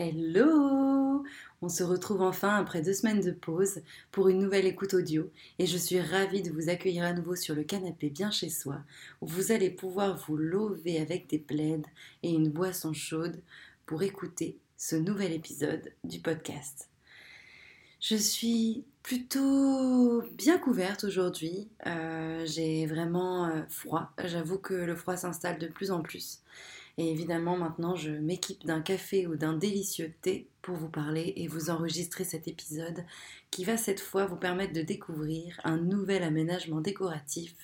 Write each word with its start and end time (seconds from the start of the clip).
Hello 0.00 1.24
On 1.60 1.68
se 1.68 1.82
retrouve 1.82 2.22
enfin 2.22 2.54
après 2.54 2.82
deux 2.82 2.92
semaines 2.92 3.20
de 3.20 3.32
pause 3.32 3.80
pour 4.12 4.28
une 4.28 4.38
nouvelle 4.38 4.64
écoute 4.64 4.94
audio 4.94 5.28
et 5.58 5.66
je 5.66 5.76
suis 5.76 6.00
ravie 6.00 6.40
de 6.40 6.52
vous 6.52 6.68
accueillir 6.68 7.02
à 7.02 7.12
nouveau 7.12 7.34
sur 7.34 7.56
le 7.56 7.64
canapé 7.64 8.08
bien 8.08 8.30
chez 8.30 8.48
soi 8.48 8.76
où 9.20 9.26
vous 9.26 9.50
allez 9.50 9.70
pouvoir 9.70 10.16
vous 10.28 10.36
lever 10.36 11.00
avec 11.00 11.28
des 11.28 11.40
plaides 11.40 11.88
et 12.22 12.30
une 12.30 12.48
boisson 12.48 12.92
chaude 12.92 13.40
pour 13.86 14.04
écouter 14.04 14.56
ce 14.76 14.94
nouvel 14.94 15.32
épisode 15.32 15.92
du 16.04 16.20
podcast. 16.20 16.88
Je 18.00 18.14
suis 18.14 18.84
plutôt 19.02 20.22
bien 20.34 20.58
couverte 20.58 21.02
aujourd'hui. 21.02 21.66
Euh, 21.88 22.46
j'ai 22.46 22.86
vraiment 22.86 23.46
euh, 23.46 23.62
froid. 23.68 24.12
J'avoue 24.24 24.58
que 24.58 24.74
le 24.74 24.94
froid 24.94 25.16
s'installe 25.16 25.58
de 25.58 25.66
plus 25.66 25.90
en 25.90 26.02
plus. 26.02 26.40
Et 26.98 27.12
évidemment, 27.12 27.56
maintenant, 27.56 27.94
je 27.94 28.10
m'équipe 28.10 28.66
d'un 28.66 28.80
café 28.80 29.28
ou 29.28 29.36
d'un 29.36 29.56
délicieux 29.56 30.12
thé 30.20 30.50
pour 30.62 30.74
vous 30.74 30.88
parler 30.88 31.32
et 31.36 31.46
vous 31.46 31.70
enregistrer 31.70 32.24
cet 32.24 32.48
épisode 32.48 33.04
qui 33.52 33.64
va 33.64 33.76
cette 33.76 34.00
fois 34.00 34.26
vous 34.26 34.36
permettre 34.36 34.72
de 34.72 34.82
découvrir 34.82 35.60
un 35.62 35.76
nouvel 35.76 36.24
aménagement 36.24 36.80
décoratif 36.80 37.54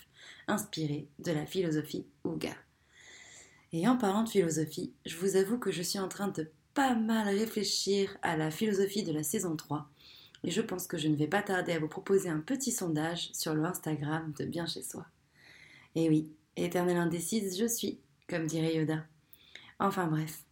inspiré 0.46 1.08
de 1.18 1.32
la 1.32 1.46
philosophie 1.46 2.06
Ouga. 2.22 2.54
Et 3.72 3.88
en 3.88 3.96
parlant 3.96 4.22
de 4.22 4.28
philosophie, 4.28 4.92
je 5.04 5.16
vous 5.16 5.34
avoue 5.34 5.58
que 5.58 5.72
je 5.72 5.82
suis 5.82 5.98
en 5.98 6.08
train 6.08 6.28
de 6.28 6.48
pas 6.72 6.94
mal 6.94 7.26
réfléchir 7.26 8.16
à 8.22 8.36
la 8.36 8.52
philosophie 8.52 9.02
de 9.02 9.12
la 9.12 9.24
saison 9.24 9.56
3 9.56 9.90
et 10.44 10.50
je 10.50 10.60
pense 10.60 10.86
que 10.86 10.98
je 10.98 11.08
ne 11.08 11.16
vais 11.16 11.26
pas 11.26 11.42
tarder 11.42 11.72
à 11.72 11.80
vous 11.80 11.88
proposer 11.88 12.28
un 12.28 12.38
petit 12.38 12.70
sondage 12.70 13.30
sur 13.32 13.54
le 13.54 13.64
Instagram 13.64 14.32
de 14.38 14.44
Bien 14.44 14.66
chez 14.66 14.82
soi. 14.82 15.06
Et 15.96 16.08
oui, 16.08 16.30
éternelle 16.56 16.98
indécise, 16.98 17.58
je 17.58 17.66
suis, 17.66 17.98
comme 18.28 18.46
dirait 18.46 18.76
Yoda. 18.76 19.04
Enfin 19.84 20.06
bref, 20.06 20.42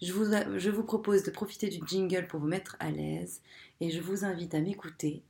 je 0.00 0.70
vous, 0.70 0.82
propose 0.82 1.22
de 1.22 1.30
profiter 1.30 1.68
du 1.68 1.86
jingle 1.86 2.26
pour 2.26 2.40
vous 2.40 2.46
mettre 2.46 2.76
à 2.80 2.90
l'aise 2.90 3.42
et 3.78 3.90
je 3.90 4.00
vous 4.00 4.24
invite 4.24 4.54
à 4.54 4.60
m'écouter 4.62 5.22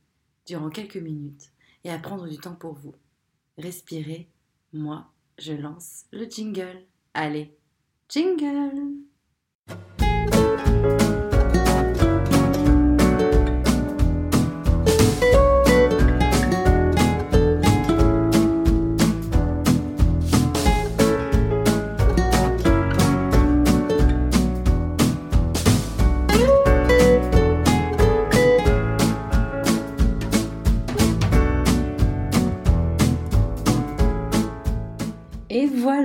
durant 0.47 0.69
quelques 0.69 0.95
minutes 0.95 1.51
et 1.83 1.91
à 1.91 1.99
prendre 1.99 2.29
du 2.29 2.37
temps 2.37 2.55
pour 2.55 2.75
vous. 2.75 2.95
Respirez, 3.57 4.29
moi, 4.71 5.11
je 5.37 5.51
lance 5.51 6.05
le 6.13 6.29
jingle. 6.29 6.81
Allez, 7.13 7.53
jingle 8.07 8.93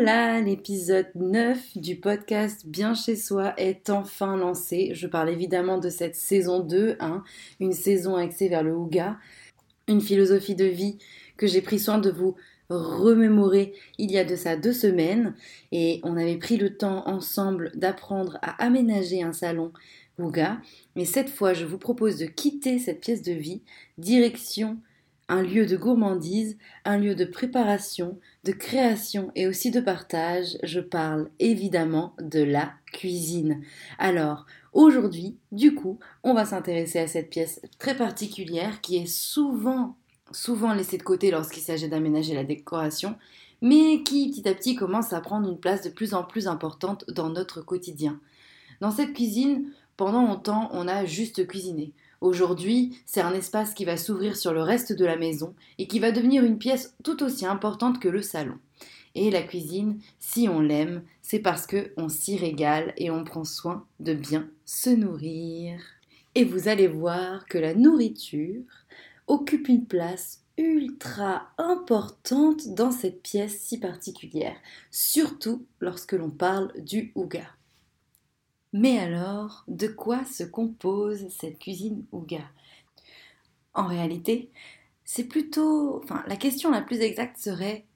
l'épisode 0.07 1.09
9 1.17 1.79
du 1.79 1.97
podcast 1.97 2.65
Bien 2.65 2.95
chez 2.95 3.17
soi 3.17 3.55
est 3.57 3.91
enfin 3.91 4.37
lancé. 4.37 4.91
Je 4.95 5.09
parle 5.09 5.31
évidemment 5.31 5.79
de 5.79 5.89
cette 5.89 6.15
saison 6.15 6.61
2, 6.61 6.97
hein, 7.01 7.25
une 7.59 7.73
saison 7.73 8.15
axée 8.15 8.49
vers 8.49 8.63
le 8.63 8.73
Ouga, 8.73 9.19
une 9.89 10.01
philosophie 10.01 10.55
de 10.55 10.65
vie 10.65 10.99
que 11.37 11.49
j'ai 11.49 11.61
pris 11.61 11.81
soin 11.81 11.99
de 11.99 12.11
vous 12.11 12.37
remémorer 12.69 13.75
il 13.99 14.13
y 14.13 14.19
a 14.19 14.25
de 14.25 14.37
ça 14.37 14.57
deux 14.57 14.73
semaines 14.73 15.35
et 15.73 16.01
on 16.05 16.17
avait 16.17 16.39
pris 16.39 16.57
le 16.57 16.77
temps 16.77 17.09
ensemble 17.09 17.73
d'apprendre 17.75 18.39
à 18.43 18.63
aménager 18.63 19.25
un 19.25 19.33
salon 19.33 19.73
Ouga. 20.21 20.59
Mais 20.95 21.05
cette 21.05 21.31
fois, 21.31 21.53
je 21.53 21.65
vous 21.65 21.79
propose 21.79 22.17
de 22.17 22.27
quitter 22.27 22.79
cette 22.79 23.01
pièce 23.01 23.23
de 23.23 23.33
vie, 23.33 23.61
direction 23.99 24.79
un 25.29 25.43
lieu 25.43 25.67
de 25.67 25.77
gourmandise, 25.77 26.57
un 26.85 26.99
lieu 26.99 27.15
de 27.15 27.25
préparation, 27.25 28.19
de 28.45 28.53
création 28.53 29.33
et 29.35 29.47
aussi 29.47 29.71
de 29.71 29.81
partage, 29.81 30.57
je 30.63 30.81
parle 30.81 31.31
évidemment 31.39 32.15
de 32.21 32.43
la 32.43 32.73
cuisine. 32.93 33.63
Alors, 33.99 34.47
aujourd'hui, 34.73 35.37
du 35.51 35.75
coup, 35.75 35.99
on 36.23 36.35
va 36.35 36.45
s'intéresser 36.45 37.01
à 37.01 37.09
cette 37.09 37.31
pièce 37.31 37.61
très 37.79 37.97
particulière 37.97 38.81
qui 38.81 38.97
est 38.97 39.07
souvent, 39.07 39.97
souvent 40.31 40.75
laissée 40.75 40.99
de 40.99 41.03
côté 41.03 41.31
lorsqu'il 41.31 41.63
s'agit 41.63 41.89
d'aménager 41.89 42.35
la 42.35 42.45
décoration, 42.45 43.17
mais 43.63 44.03
qui 44.05 44.31
petit 44.31 44.49
à 44.49 44.55
petit 44.55 44.77
commence 44.77 45.13
à 45.13 45.21
prendre 45.21 45.49
une 45.49 45.59
place 45.59 45.83
de 45.83 45.91
plus 45.91 46.15
en 46.15 46.23
plus 46.23 46.47
importante 46.47 47.05
dans 47.11 47.31
notre 47.31 47.63
quotidien. 47.63 48.21
Dans 48.81 48.91
cette 48.91 49.15
cuisine, 49.15 49.73
pendant 49.97 50.23
longtemps, 50.23 50.69
on 50.73 50.87
a 50.87 51.05
juste 51.05 51.47
cuisiné. 51.47 51.93
Aujourd'hui, 52.21 52.99
c'est 53.05 53.21
un 53.21 53.35
espace 53.35 53.75
qui 53.75 53.85
va 53.85 53.97
s'ouvrir 53.97 54.37
sur 54.37 54.53
le 54.53 54.63
reste 54.63 54.93
de 54.93 55.05
la 55.05 55.17
maison 55.17 55.55
et 55.79 55.87
qui 55.87 55.99
va 55.99 56.13
devenir 56.13 56.45
une 56.45 56.59
pièce 56.59 56.95
tout 57.03 57.23
aussi 57.23 57.47
importante 57.47 58.01
que 58.01 58.09
le 58.09 58.23
salon. 58.23 58.59
Et 59.15 59.31
la 59.31 59.43
cuisine, 59.43 59.99
si 60.19 60.49
on 60.49 60.61
l'aime, 60.61 61.03
c'est 61.23 61.39
parce 61.39 61.67
que 61.67 61.93
on 61.97 62.09
s'y 62.09 62.37
régale 62.37 62.93
et 62.97 63.11
on 63.11 63.25
prend 63.25 63.45
soin 63.45 63.87
de 64.01 64.15
bien 64.15 64.49
se 64.65 64.91
nourrir. 64.91 65.81
Et 66.35 66.45
vous 66.45 66.69
allez 66.69 66.87
voir 66.87 67.47
que 67.47 67.59
la 67.59 67.75
nourriture 67.75 68.65
occupe 69.27 69.69
une 69.69 69.87
place 69.87 70.43
ultra 70.59 71.49
importante 71.59 72.69
dans 72.75 72.91
cette 72.91 73.23
pièce 73.23 73.59
si 73.59 73.79
particulière, 73.79 74.57
surtout 74.91 75.65
lorsque 75.81 76.13
l'on 76.13 76.31
parle 76.31 76.73
du 76.79 77.13
Ouga. 77.15 77.56
Mais 78.79 78.99
alors, 78.99 79.65
de 79.69 79.87
quoi 79.87 80.27
se 80.27 80.45
compose 80.45 81.29
cette 81.31 81.59
cuisine 81.59 82.05
Ouga? 82.13 82.43
En 83.73 83.87
réalité, 83.87 84.51
c'est 85.03 85.25
plutôt. 85.25 86.03
Enfin, 86.05 86.23
la 86.27 86.37
question 86.37 86.71
la 86.71 86.83
plus 86.83 87.01
exacte 87.01 87.39
serait 87.39 87.87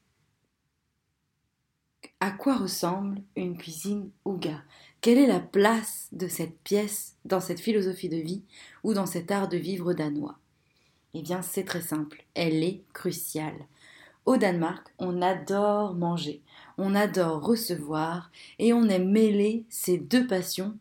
à 2.19 2.31
quoi 2.31 2.57
ressemble 2.57 3.21
une 3.37 3.59
cuisine 3.59 4.09
Ouga? 4.25 4.63
Quelle 5.03 5.19
est 5.19 5.27
la 5.27 5.41
place 5.41 6.09
de 6.13 6.29
cette 6.29 6.59
pièce 6.61 7.19
dans 7.27 7.41
cette 7.41 7.61
philosophie 7.61 8.09
de 8.09 8.17
vie 8.17 8.45
ou 8.83 8.95
dans 8.95 9.05
cet 9.05 9.31
art 9.31 9.49
de 9.49 9.59
vivre 9.59 9.93
danois? 9.93 10.39
Eh 11.13 11.21
bien, 11.21 11.43
c'est 11.43 11.65
très 11.65 11.83
simple, 11.83 12.25
elle 12.33 12.65
est 12.65 12.85
cruciale. 12.95 13.67
Au 14.25 14.39
Danemark, 14.39 14.95
on 14.99 15.21
adore 15.21 15.93
manger, 15.93 16.41
on 16.79 16.95
adore 16.95 17.45
recevoir 17.45 18.31
et 18.59 18.73
on 18.73 18.89
aime 18.89 19.11
mêler 19.11 19.65
ces 19.69 19.99
deux 19.99 20.27
passions. 20.27 20.77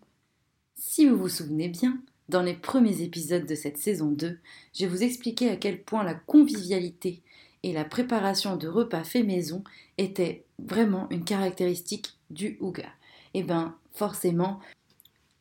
Si 0.75 1.07
vous 1.07 1.17
vous 1.17 1.29
souvenez 1.29 1.69
bien, 1.69 2.01
dans 2.29 2.41
les 2.41 2.53
premiers 2.53 3.01
épisodes 3.01 3.45
de 3.45 3.55
cette 3.55 3.77
saison 3.77 4.11
2, 4.11 4.38
je 4.73 4.85
vous 4.85 5.03
expliqué 5.03 5.50
à 5.50 5.55
quel 5.55 5.81
point 5.81 6.03
la 6.03 6.13
convivialité 6.13 7.22
et 7.63 7.73
la 7.73 7.85
préparation 7.85 8.55
de 8.55 8.67
repas 8.67 9.03
faits 9.03 9.25
maison 9.25 9.63
étaient 9.97 10.45
vraiment 10.59 11.07
une 11.09 11.25
caractéristique 11.25 12.17
du 12.29 12.57
Ouga. 12.61 12.88
Et 13.33 13.39
eh 13.39 13.44
bien, 13.44 13.75
forcément, 13.94 14.59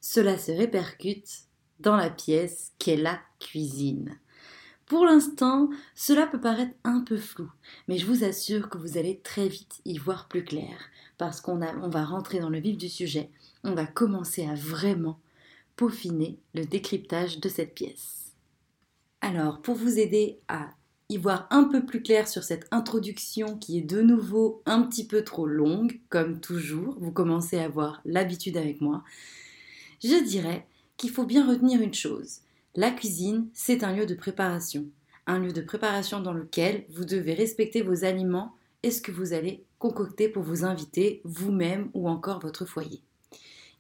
cela 0.01 0.39
se 0.39 0.53
répercute 0.53 1.45
dans 1.81 1.97
la 1.97 2.11
pièce 2.11 2.73
qu'est 2.79 2.97
la 2.97 3.21
cuisine. 3.39 4.19
Pour 4.89 5.05
l'instant, 5.05 5.69
cela 5.95 6.27
peut 6.27 6.41
paraître 6.41 6.75
un 6.83 7.01
peu 7.01 7.19
flou, 7.19 7.51
mais 7.89 7.99
je 7.99 8.07
vous 8.07 8.25
assure 8.25 8.71
que 8.71 8.79
vous 8.79 8.97
allez 8.97 9.21
très 9.23 9.47
vite 9.47 9.83
y 9.85 9.99
voir 9.99 10.29
plus 10.29 10.45
clair, 10.45 10.79
parce 11.19 11.43
qu'on 11.43 11.61
on 11.61 11.91
va 11.91 12.05
rentrer 12.07 12.41
dans 12.41 12.49
le 12.49 12.59
vif 12.59 12.79
du 12.79 12.89
sujet, 12.89 13.29
on 13.65 13.75
va 13.75 13.85
commencer 13.85 14.47
à 14.47 14.55
vraiment 14.55 15.21
peaufiner 15.77 16.39
le 16.55 16.65
décryptage 16.65 17.39
de 17.39 17.51
cette 17.51 17.75
pièce. 17.75 18.33
Alors, 19.21 19.61
pour 19.61 19.75
vous 19.75 19.99
aider 19.99 20.41
à 20.49 20.71
y 21.11 21.19
voir 21.19 21.49
un 21.51 21.65
peu 21.65 21.85
plus 21.85 22.03
clair 22.03 22.27
sur 22.27 22.43
cette 22.43 22.67
introduction 22.71 23.59
qui 23.59 23.79
est 23.79 23.83
de 23.83 24.01
nouveau 24.01 24.63
un 24.65 24.83
petit 24.83 25.07
peu 25.07 25.23
trop 25.23 25.45
longue, 25.45 26.01
comme 26.09 26.41
toujours, 26.41 26.97
vous 26.99 27.13
commencez 27.13 27.59
à 27.59 27.65
avoir 27.65 28.01
l'habitude 28.07 28.57
avec 28.57 28.81
moi, 28.81 29.05
je 30.03 30.25
dirais 30.25 30.67
qu'il 30.97 31.11
faut 31.11 31.27
bien 31.27 31.47
retenir 31.47 31.83
une 31.83 31.95
chose, 31.95 32.41
la 32.75 32.91
cuisine, 32.91 33.49
c'est 33.55 33.83
un 33.83 33.93
lieu 33.93 34.07
de 34.07 34.15
préparation. 34.15 34.87
Un 35.27 35.39
lieu 35.39 35.53
de 35.53 35.61
préparation 35.61 36.21
dans 36.21 36.33
lequel 36.33 36.85
vous 36.91 37.05
devez 37.05 37.35
respecter 37.35 37.83
vos 37.83 38.05
aliments 38.05 38.55
et 38.83 38.91
ce 38.91 39.03
que 39.03 39.11
vous 39.11 39.33
allez 39.33 39.65
concocter 39.79 40.29
pour 40.29 40.43
vous 40.43 40.65
inviter, 40.65 41.21
vous-même 41.25 41.91
ou 41.95 42.09
encore 42.09 42.41
votre 42.41 42.65
foyer. 42.65 43.03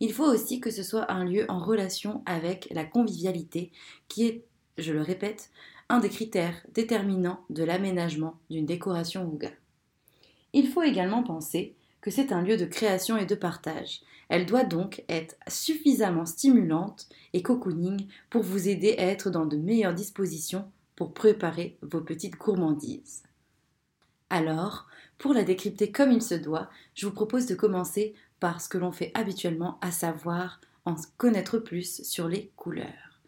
Il 0.00 0.12
faut 0.12 0.24
aussi 0.24 0.60
que 0.60 0.70
ce 0.70 0.82
soit 0.82 1.10
un 1.10 1.24
lieu 1.24 1.44
en 1.48 1.58
relation 1.58 2.22
avec 2.26 2.68
la 2.70 2.84
convivialité, 2.84 3.72
qui 4.08 4.26
est, 4.26 4.44
je 4.76 4.92
le 4.92 5.02
répète, 5.02 5.50
un 5.88 5.98
des 5.98 6.08
critères 6.08 6.64
déterminants 6.72 7.40
de 7.50 7.64
l'aménagement 7.64 8.38
d'une 8.50 8.66
décoration 8.66 9.24
Ouga. 9.26 9.50
Il 10.52 10.68
faut 10.68 10.82
également 10.82 11.22
penser 11.22 11.74
que 12.00 12.10
c'est 12.10 12.32
un 12.32 12.42
lieu 12.42 12.56
de 12.56 12.64
création 12.64 13.16
et 13.16 13.26
de 13.26 13.34
partage. 13.34 14.00
Elle 14.28 14.46
doit 14.46 14.64
donc 14.64 15.04
être 15.08 15.36
suffisamment 15.48 16.26
stimulante 16.26 17.08
et 17.32 17.42
cocooning 17.42 18.06
pour 18.30 18.42
vous 18.42 18.68
aider 18.68 18.94
à 18.98 19.06
être 19.06 19.30
dans 19.30 19.46
de 19.46 19.56
meilleures 19.56 19.94
dispositions 19.94 20.70
pour 20.96 21.14
préparer 21.14 21.78
vos 21.82 22.00
petites 22.00 22.36
gourmandises. 22.36 23.22
Alors, 24.30 24.86
pour 25.16 25.32
la 25.32 25.44
décrypter 25.44 25.90
comme 25.90 26.12
il 26.12 26.22
se 26.22 26.34
doit, 26.34 26.68
je 26.94 27.06
vous 27.06 27.12
propose 27.12 27.46
de 27.46 27.54
commencer 27.54 28.14
par 28.40 28.60
ce 28.60 28.68
que 28.68 28.78
l'on 28.78 28.92
fait 28.92 29.10
habituellement, 29.14 29.78
à 29.80 29.90
savoir 29.90 30.60
en 30.84 30.94
connaître 31.16 31.58
plus 31.58 32.02
sur 32.02 32.28
les 32.28 32.50
couleurs. 32.56 33.20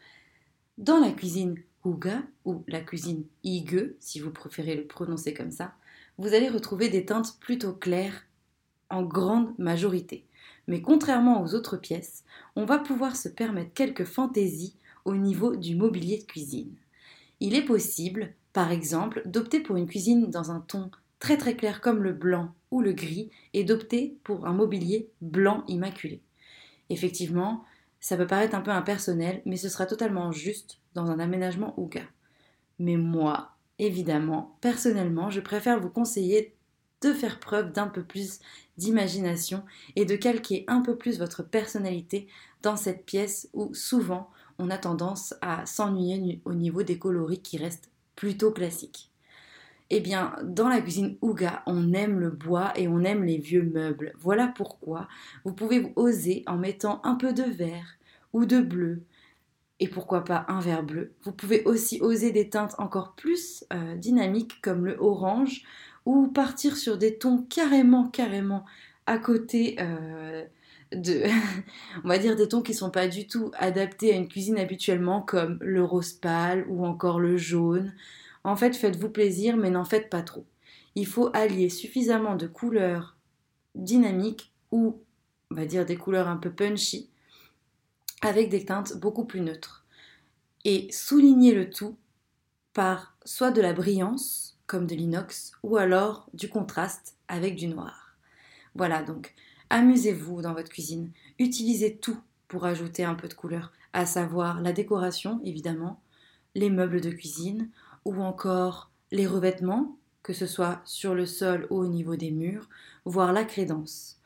Dans 0.78 0.98
la 0.98 1.10
cuisine 1.10 1.56
Uga 1.84 2.22
ou 2.44 2.62
la 2.68 2.80
cuisine 2.80 3.24
Ige, 3.42 3.94
si 4.00 4.20
vous 4.20 4.30
préférez 4.30 4.76
le 4.76 4.86
prononcer 4.86 5.34
comme 5.34 5.50
ça, 5.50 5.74
vous 6.18 6.34
allez 6.34 6.48
retrouver 6.48 6.88
des 6.88 7.06
teintes 7.06 7.38
plutôt 7.40 7.72
claires 7.72 8.24
en 8.90 9.02
grande 9.02 9.54
majorité. 9.58 10.24
Mais 10.66 10.82
contrairement 10.82 11.42
aux 11.42 11.54
autres 11.54 11.76
pièces, 11.76 12.24
on 12.56 12.64
va 12.64 12.78
pouvoir 12.78 13.16
se 13.16 13.28
permettre 13.28 13.72
quelques 13.72 14.04
fantaisies 14.04 14.76
au 15.04 15.16
niveau 15.16 15.56
du 15.56 15.74
mobilier 15.74 16.18
de 16.18 16.24
cuisine. 16.24 16.74
Il 17.40 17.54
est 17.54 17.64
possible, 17.64 18.34
par 18.52 18.70
exemple, 18.70 19.22
d'opter 19.24 19.60
pour 19.60 19.76
une 19.76 19.86
cuisine 19.86 20.30
dans 20.30 20.50
un 20.50 20.60
ton 20.60 20.90
très 21.18 21.36
très 21.36 21.54
clair 21.54 21.80
comme 21.80 22.02
le 22.02 22.12
blanc 22.12 22.54
ou 22.70 22.80
le 22.80 22.92
gris 22.92 23.30
et 23.52 23.64
d'opter 23.64 24.16
pour 24.24 24.46
un 24.46 24.52
mobilier 24.52 25.10
blanc 25.20 25.64
immaculé. 25.68 26.22
Effectivement, 26.88 27.64
ça 28.00 28.16
peut 28.16 28.26
paraître 28.26 28.54
un 28.54 28.62
peu 28.62 28.70
impersonnel, 28.70 29.42
mais 29.44 29.56
ce 29.56 29.68
sera 29.68 29.86
totalement 29.86 30.32
juste 30.32 30.78
dans 30.94 31.10
un 31.10 31.18
aménagement 31.18 31.74
Ouga. 31.78 32.02
Mais 32.78 32.96
moi, 32.96 33.52
évidemment, 33.78 34.56
personnellement, 34.60 35.30
je 35.30 35.40
préfère 35.40 35.80
vous 35.80 35.90
conseiller 35.90 36.54
de 37.00 37.12
faire 37.12 37.40
preuve 37.40 37.72
d'un 37.72 37.86
peu 37.86 38.02
plus 38.02 38.40
d'imagination 38.76 39.64
et 39.96 40.04
de 40.04 40.16
calquer 40.16 40.64
un 40.68 40.80
peu 40.80 40.96
plus 40.96 41.18
votre 41.18 41.42
personnalité 41.42 42.28
dans 42.62 42.76
cette 42.76 43.04
pièce 43.04 43.48
où 43.52 43.74
souvent 43.74 44.30
on 44.58 44.70
a 44.70 44.78
tendance 44.78 45.34
à 45.40 45.64
s'ennuyer 45.66 46.40
au 46.44 46.54
niveau 46.54 46.82
des 46.82 46.98
coloris 46.98 47.40
qui 47.40 47.56
restent 47.56 47.90
plutôt 48.16 48.50
classiques. 48.50 49.10
Eh 49.92 50.00
bien, 50.00 50.36
dans 50.44 50.68
la 50.68 50.80
cuisine 50.80 51.16
Ouga, 51.20 51.62
on 51.66 51.92
aime 51.94 52.20
le 52.20 52.30
bois 52.30 52.72
et 52.76 52.86
on 52.86 53.02
aime 53.02 53.24
les 53.24 53.38
vieux 53.38 53.64
meubles. 53.64 54.12
Voilà 54.18 54.46
pourquoi 54.46 55.08
vous 55.44 55.52
pouvez 55.52 55.92
oser 55.96 56.44
en 56.46 56.56
mettant 56.56 57.00
un 57.02 57.16
peu 57.16 57.32
de 57.32 57.42
vert 57.42 57.96
ou 58.32 58.44
de 58.44 58.60
bleu 58.60 59.02
et 59.80 59.88
pourquoi 59.88 60.22
pas 60.22 60.44
un 60.48 60.60
vert 60.60 60.84
bleu. 60.84 61.14
Vous 61.24 61.32
pouvez 61.32 61.64
aussi 61.64 62.00
oser 62.02 62.30
des 62.30 62.50
teintes 62.50 62.74
encore 62.78 63.14
plus 63.14 63.64
euh, 63.72 63.96
dynamiques 63.96 64.60
comme 64.62 64.84
le 64.84 64.96
orange 65.00 65.64
ou 66.06 66.28
partir 66.28 66.76
sur 66.76 66.98
des 66.98 67.18
tons 67.18 67.44
carrément, 67.48 68.08
carrément 68.08 68.64
à 69.06 69.18
côté 69.18 69.76
euh, 69.80 70.44
de, 70.92 71.24
on 72.04 72.08
va 72.08 72.18
dire 72.18 72.36
des 72.36 72.48
tons 72.48 72.62
qui 72.62 72.74
sont 72.74 72.90
pas 72.90 73.08
du 73.08 73.26
tout 73.26 73.50
adaptés 73.58 74.12
à 74.12 74.16
une 74.16 74.28
cuisine 74.28 74.58
habituellement 74.58 75.22
comme 75.22 75.58
le 75.60 75.84
rose 75.84 76.12
pâle 76.12 76.64
ou 76.68 76.86
encore 76.86 77.20
le 77.20 77.36
jaune. 77.36 77.92
En 78.44 78.56
fait, 78.56 78.74
faites-vous 78.74 79.10
plaisir, 79.10 79.56
mais 79.56 79.70
n'en 79.70 79.84
faites 79.84 80.10
pas 80.10 80.22
trop. 80.22 80.46
Il 80.94 81.06
faut 81.06 81.30
allier 81.34 81.68
suffisamment 81.68 82.36
de 82.36 82.46
couleurs 82.46 83.16
dynamiques 83.74 84.52
ou, 84.72 85.00
on 85.50 85.54
va 85.54 85.66
dire, 85.66 85.84
des 85.84 85.96
couleurs 85.96 86.28
un 86.28 86.36
peu 86.36 86.50
punchy 86.50 87.10
avec 88.22 88.48
des 88.48 88.64
teintes 88.64 88.96
beaucoup 88.98 89.24
plus 89.24 89.40
neutres. 89.40 89.84
Et 90.64 90.88
souligner 90.90 91.54
le 91.54 91.70
tout 91.70 91.96
par 92.72 93.16
soit 93.24 93.50
de 93.50 93.60
la 93.60 93.72
brillance, 93.72 94.58
comme 94.70 94.86
de 94.86 94.94
l'inox, 94.94 95.50
ou 95.64 95.78
alors 95.78 96.30
du 96.32 96.48
contraste 96.48 97.16
avec 97.26 97.56
du 97.56 97.66
noir. 97.66 98.14
Voilà 98.76 99.02
donc, 99.02 99.34
amusez-vous 99.68 100.42
dans 100.42 100.54
votre 100.54 100.68
cuisine, 100.68 101.10
utilisez 101.40 101.96
tout 101.96 102.20
pour 102.46 102.64
ajouter 102.66 103.02
un 103.02 103.16
peu 103.16 103.26
de 103.26 103.34
couleur, 103.34 103.72
à 103.92 104.06
savoir 104.06 104.60
la 104.60 104.72
décoration 104.72 105.40
évidemment, 105.42 106.00
les 106.54 106.70
meubles 106.70 107.00
de 107.00 107.10
cuisine, 107.10 107.68
ou 108.04 108.14
encore 108.22 108.92
les 109.10 109.26
revêtements, 109.26 109.98
que 110.22 110.32
ce 110.32 110.46
soit 110.46 110.82
sur 110.84 111.16
le 111.16 111.26
sol 111.26 111.66
ou 111.70 111.78
au 111.78 111.88
niveau 111.88 112.14
des 112.14 112.30
murs, 112.30 112.68
voire 113.04 113.32
la 113.32 113.42
crédence. 113.42 114.20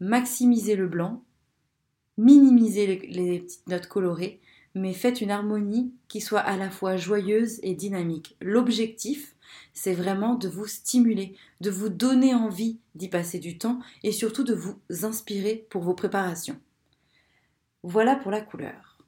Maximisez 0.00 0.76
le 0.76 0.88
blanc, 0.88 1.22
minimisez 2.18 2.86
les, 2.86 3.40
petites 3.40 3.66
notes 3.66 3.86
colorées, 3.86 4.42
mais 4.74 4.92
faites 4.92 5.22
une 5.22 5.30
harmonie 5.30 5.94
qui 6.06 6.20
soit 6.20 6.40
à 6.40 6.58
la 6.58 6.68
fois 6.68 6.98
joyeuse 6.98 7.60
et 7.62 7.74
dynamique. 7.74 8.36
L'objectif, 8.42 9.35
c'est 9.72 9.94
vraiment 9.94 10.34
de 10.34 10.48
vous 10.48 10.66
stimuler, 10.66 11.36
de 11.60 11.70
vous 11.70 11.88
donner 11.88 12.34
envie 12.34 12.78
d'y 12.94 13.08
passer 13.08 13.38
du 13.38 13.58
temps 13.58 13.80
et 14.02 14.12
surtout 14.12 14.44
de 14.44 14.54
vous 14.54 14.78
inspirer 15.02 15.66
pour 15.70 15.82
vos 15.82 15.94
préparations. 15.94 16.60
Voilà 17.82 18.16
pour 18.16 18.30
la 18.30 18.40
couleur. 18.40 18.98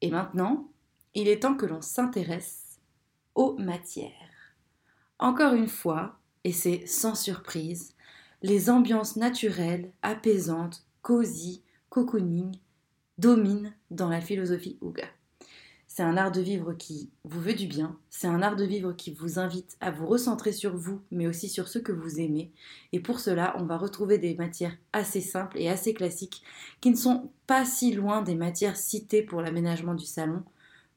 Et 0.00 0.10
maintenant, 0.10 0.68
il 1.14 1.28
est 1.28 1.40
temps 1.40 1.56
que 1.56 1.66
l'on 1.66 1.82
s'intéresse 1.82 2.78
aux 3.34 3.56
matières. 3.58 4.12
Encore 5.18 5.54
une 5.54 5.68
fois, 5.68 6.18
et 6.44 6.52
c'est 6.52 6.86
sans 6.86 7.14
surprise, 7.14 7.94
les 8.42 8.70
ambiances 8.70 9.16
naturelles, 9.16 9.92
apaisantes, 10.02 10.86
cosy, 11.02 11.62
cocooning 11.88 12.56
domine 13.18 13.74
dans 13.90 14.08
la 14.08 14.20
philosophie 14.20 14.78
Ouga. 14.80 15.08
C'est 15.98 16.04
un 16.04 16.16
art 16.16 16.30
de 16.30 16.40
vivre 16.40 16.74
qui 16.74 17.10
vous 17.24 17.40
veut 17.40 17.54
du 17.54 17.66
bien, 17.66 17.96
c'est 18.08 18.28
un 18.28 18.40
art 18.40 18.54
de 18.54 18.62
vivre 18.62 18.92
qui 18.92 19.10
vous 19.10 19.40
invite 19.40 19.76
à 19.80 19.90
vous 19.90 20.06
recentrer 20.06 20.52
sur 20.52 20.76
vous, 20.76 21.00
mais 21.10 21.26
aussi 21.26 21.48
sur 21.48 21.66
ce 21.66 21.80
que 21.80 21.90
vous 21.90 22.20
aimez. 22.20 22.52
Et 22.92 23.00
pour 23.00 23.18
cela, 23.18 23.56
on 23.58 23.64
va 23.64 23.76
retrouver 23.76 24.16
des 24.18 24.36
matières 24.36 24.76
assez 24.92 25.20
simples 25.20 25.58
et 25.58 25.68
assez 25.68 25.94
classiques, 25.94 26.44
qui 26.80 26.90
ne 26.90 26.96
sont 26.96 27.32
pas 27.48 27.64
si 27.64 27.92
loin 27.92 28.22
des 28.22 28.36
matières 28.36 28.76
citées 28.76 29.24
pour 29.24 29.42
l'aménagement 29.42 29.96
du 29.96 30.04
salon, 30.06 30.44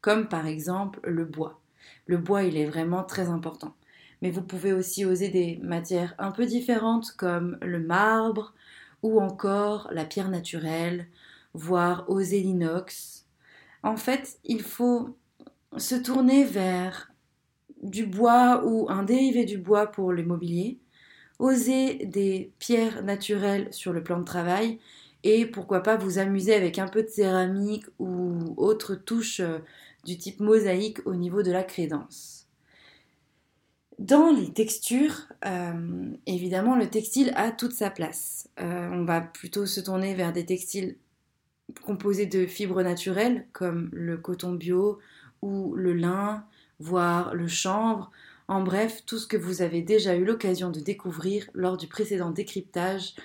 comme 0.02 0.28
par 0.28 0.46
exemple 0.46 1.00
le 1.04 1.26
bois. 1.26 1.60
Le 2.06 2.20
bois, 2.20 2.44
il 2.44 2.56
est 2.56 2.68
vraiment 2.68 3.04
très 3.04 3.28
important. 3.30 3.74
Mais 4.22 4.30
vous 4.30 4.44
pouvez 4.44 4.72
aussi 4.72 5.04
oser 5.04 5.30
des 5.30 5.58
matières 5.64 6.14
un 6.20 6.30
peu 6.30 6.46
différentes, 6.46 7.14
comme 7.18 7.58
le 7.64 7.80
marbre, 7.80 8.54
ou 9.02 9.20
encore 9.20 9.90
la 9.92 10.06
pierre 10.06 10.30
naturelle, 10.30 11.08
voire 11.56 12.08
oser 12.08 12.42
l'inox. 12.42 13.21
En 13.84 13.98
fait, 13.98 14.40
il 14.44 14.62
faut 14.62 15.18
se 15.78 15.96
tourner 15.96 16.44
vers 16.44 17.12
du 17.82 18.06
bois 18.06 18.64
ou 18.66 18.88
un 18.90 19.04
dérivé 19.04 19.46
du 19.46 19.58
bois 19.58 19.88
pour 19.88 20.12
le 20.12 20.24
mobilier, 20.24 20.80
oser 21.40 22.06
des 22.06 22.52
pierres 22.60 23.04
naturelles 23.04 23.74
sur 23.74 23.94
le 23.94 24.04
plan 24.04 24.20
de 24.20 24.26
travail 24.26 24.80
et 25.24 25.46
pourquoi 25.46 25.82
pas 25.82 25.98
vous 25.98 26.20
amuser 26.20 26.54
avec 26.54 26.80
un 26.80 26.88
peu 26.88 27.04
de 27.04 27.08
céramique 27.08 27.86
ou 28.00 28.54
autre 28.58 28.96
touche 28.96 29.40
euh, 29.40 29.60
du 30.04 30.18
type 30.18 30.40
mosaïque 30.40 31.06
au 31.06 31.16
niveau 31.16 31.44
de 31.44 31.52
la 31.52 31.64
crédence. 31.64 32.48
Dans 34.00 34.32
les 34.32 34.52
textures, 34.52 35.28
euh, 35.46 36.12
évidemment, 36.26 36.76
le 36.76 36.90
textile 36.90 37.32
a 37.36 37.52
toute 37.52 37.74
sa 37.74 37.92
place. 37.92 38.50
Euh, 38.60 38.90
on 38.92 39.06
va 39.06 39.22
plutôt 39.22 39.68
se 39.68 39.80
tourner 39.80 40.16
vers 40.16 40.34
des 40.34 40.46
textiles 40.46 40.96
composés 41.84 42.26
de 42.26 42.46
fibres 42.46 42.82
naturelles 42.82 43.46
comme 43.54 43.90
le 43.92 44.18
coton 44.18 44.54
bio 44.54 45.00
ou 45.42 45.76
le 45.76 45.94
lin, 45.94 46.46
voire 46.80 47.34
le 47.34 47.48
chanvre. 47.48 48.12
En 48.48 48.64
bref, 48.64 49.04
tout 49.06 49.18
ce 49.18 49.28
que 49.28 49.38
vous 49.38 49.62
avez 49.62 49.82
déjà 49.82 50.16
eu 50.16 50.26
l'occasion 50.26 50.70
de 50.70 50.80
découvrir 50.80 51.50
lors 51.54 51.78
du 51.78 51.88
précédent 51.88 52.32
décryptage 52.32 53.16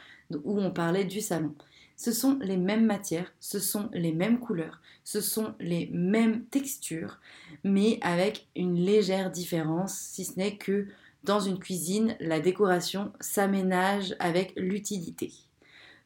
où 0.45 0.61
on 0.61 0.71
parlait 0.71 1.05
du 1.05 1.21
salon. 1.21 1.55
Ce 1.97 2.13
sont 2.13 2.39
les 2.43 2.59
mêmes 2.59 2.85
matières, 2.85 3.33
ce 3.41 3.59
sont 3.59 3.89
les 3.93 4.13
mêmes 4.13 4.39
couleurs, 4.39 4.83
ce 5.03 5.23
sont 5.23 5.55
les 5.59 5.89
mêmes 5.93 6.45
textures, 6.45 7.19
mais 7.65 7.99
avec 8.03 8.47
une 8.55 8.77
légère 8.77 9.31
différence, 9.31 9.95
si 9.95 10.27
ce 10.27 10.37
n'est 10.37 10.57
que 10.57 10.87
dans 11.25 11.41
une 11.41 11.59
cuisine, 11.59 12.15
la 12.21 12.39
décoration 12.39 13.13
s'aménage 13.19 14.15
avec 14.19 14.53
l'utilité. 14.57 15.33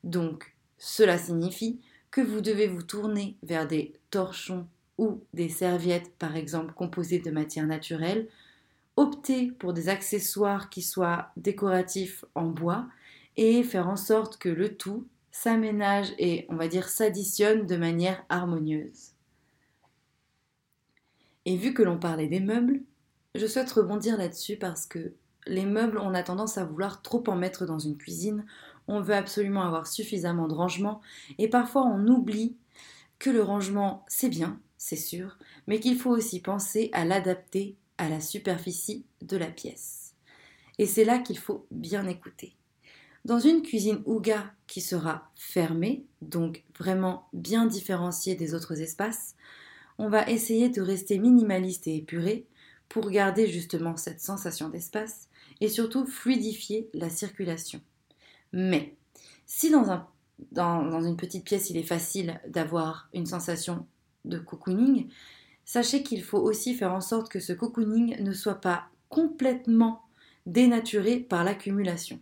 Donc, 0.04 0.54
cela 0.78 1.18
signifie 1.18 1.80
que 2.10 2.20
vous 2.20 2.40
devez 2.40 2.66
vous 2.66 2.82
tourner 2.82 3.36
vers 3.42 3.66
des 3.66 3.94
torchons 4.10 4.66
ou 4.98 5.22
des 5.32 5.48
serviettes, 5.48 6.12
par 6.18 6.36
exemple, 6.36 6.74
composées 6.74 7.20
de 7.20 7.30
matières 7.30 7.66
naturelles, 7.66 8.28
opter 8.96 9.52
pour 9.52 9.72
des 9.72 9.88
accessoires 9.88 10.68
qui 10.68 10.82
soient 10.82 11.30
décoratifs 11.36 12.24
en 12.34 12.46
bois 12.46 12.86
et 13.36 13.62
faire 13.62 13.88
en 13.88 13.96
sorte 13.96 14.36
que 14.38 14.48
le 14.48 14.76
tout 14.76 15.06
s'aménage 15.30 16.12
et, 16.18 16.46
on 16.48 16.56
va 16.56 16.68
dire, 16.68 16.88
s'additionne 16.88 17.66
de 17.66 17.76
manière 17.76 18.24
harmonieuse. 18.28 19.12
Et 21.46 21.56
vu 21.56 21.72
que 21.72 21.82
l'on 21.82 21.98
parlait 21.98 22.26
des 22.26 22.40
meubles, 22.40 22.82
je 23.34 23.46
souhaite 23.46 23.70
rebondir 23.70 24.18
là-dessus 24.18 24.56
parce 24.56 24.86
que 24.86 25.14
les 25.46 25.64
meubles, 25.64 25.98
on 25.98 26.12
a 26.12 26.22
tendance 26.22 26.58
à 26.58 26.64
vouloir 26.64 27.00
trop 27.00 27.24
en 27.28 27.36
mettre 27.36 27.64
dans 27.64 27.78
une 27.78 27.96
cuisine, 27.96 28.44
on 28.90 29.00
veut 29.00 29.14
absolument 29.14 29.62
avoir 29.62 29.86
suffisamment 29.86 30.48
de 30.48 30.54
rangement, 30.54 31.00
et 31.38 31.48
parfois 31.48 31.86
on 31.86 32.06
oublie 32.08 32.56
que 33.18 33.30
le 33.30 33.42
rangement, 33.42 34.04
c'est 34.08 34.28
bien, 34.28 34.60
c'est 34.78 34.96
sûr, 34.96 35.38
mais 35.66 35.78
qu'il 35.78 35.96
faut 35.96 36.10
aussi 36.10 36.40
penser 36.40 36.90
à 36.92 37.04
l'adapter 37.04 37.76
à 37.98 38.08
la 38.08 38.20
superficie 38.20 39.04
de 39.22 39.36
la 39.36 39.46
pièce. 39.46 40.14
Et 40.78 40.86
c'est 40.86 41.04
là 41.04 41.18
qu'il 41.18 41.38
faut 41.38 41.66
bien 41.70 42.06
écouter. 42.08 42.56
Dans 43.24 43.38
une 43.38 43.62
cuisine 43.62 44.02
Ouga 44.06 44.52
qui 44.66 44.80
sera 44.80 45.30
fermée, 45.36 46.06
donc 46.22 46.64
vraiment 46.78 47.28
bien 47.32 47.66
différenciée 47.66 48.34
des 48.34 48.54
autres 48.54 48.80
espaces, 48.80 49.36
on 49.98 50.08
va 50.08 50.28
essayer 50.28 50.70
de 50.70 50.80
rester 50.80 51.18
minimaliste 51.18 51.86
et 51.86 51.96
épuré 51.96 52.46
pour 52.88 53.10
garder 53.10 53.46
justement 53.46 53.96
cette 53.96 54.22
sensation 54.22 54.70
d'espace 54.70 55.28
et 55.60 55.68
surtout 55.68 56.06
fluidifier 56.06 56.88
la 56.94 57.10
circulation. 57.10 57.82
Mais 58.52 58.94
si 59.46 59.70
dans 59.70 59.90
un 59.90 60.06
dans, 60.52 61.02
une 61.02 61.16
petite 61.16 61.44
pièce, 61.44 61.70
il 61.70 61.76
est 61.76 61.82
facile 61.82 62.40
d'avoir 62.48 63.08
une 63.12 63.26
sensation 63.26 63.86
de 64.24 64.38
cocooning, 64.38 65.08
sachez 65.64 66.02
qu'il 66.02 66.22
faut 66.22 66.38
aussi 66.38 66.74
faire 66.74 66.92
en 66.92 67.00
sorte 67.00 67.30
que 67.30 67.40
ce 67.40 67.52
cocooning 67.52 68.22
ne 68.22 68.32
soit 68.32 68.60
pas 68.60 68.86
complètement 69.08 70.02
dénaturé 70.46 71.18
par 71.18 71.44
l'accumulation. 71.44 72.20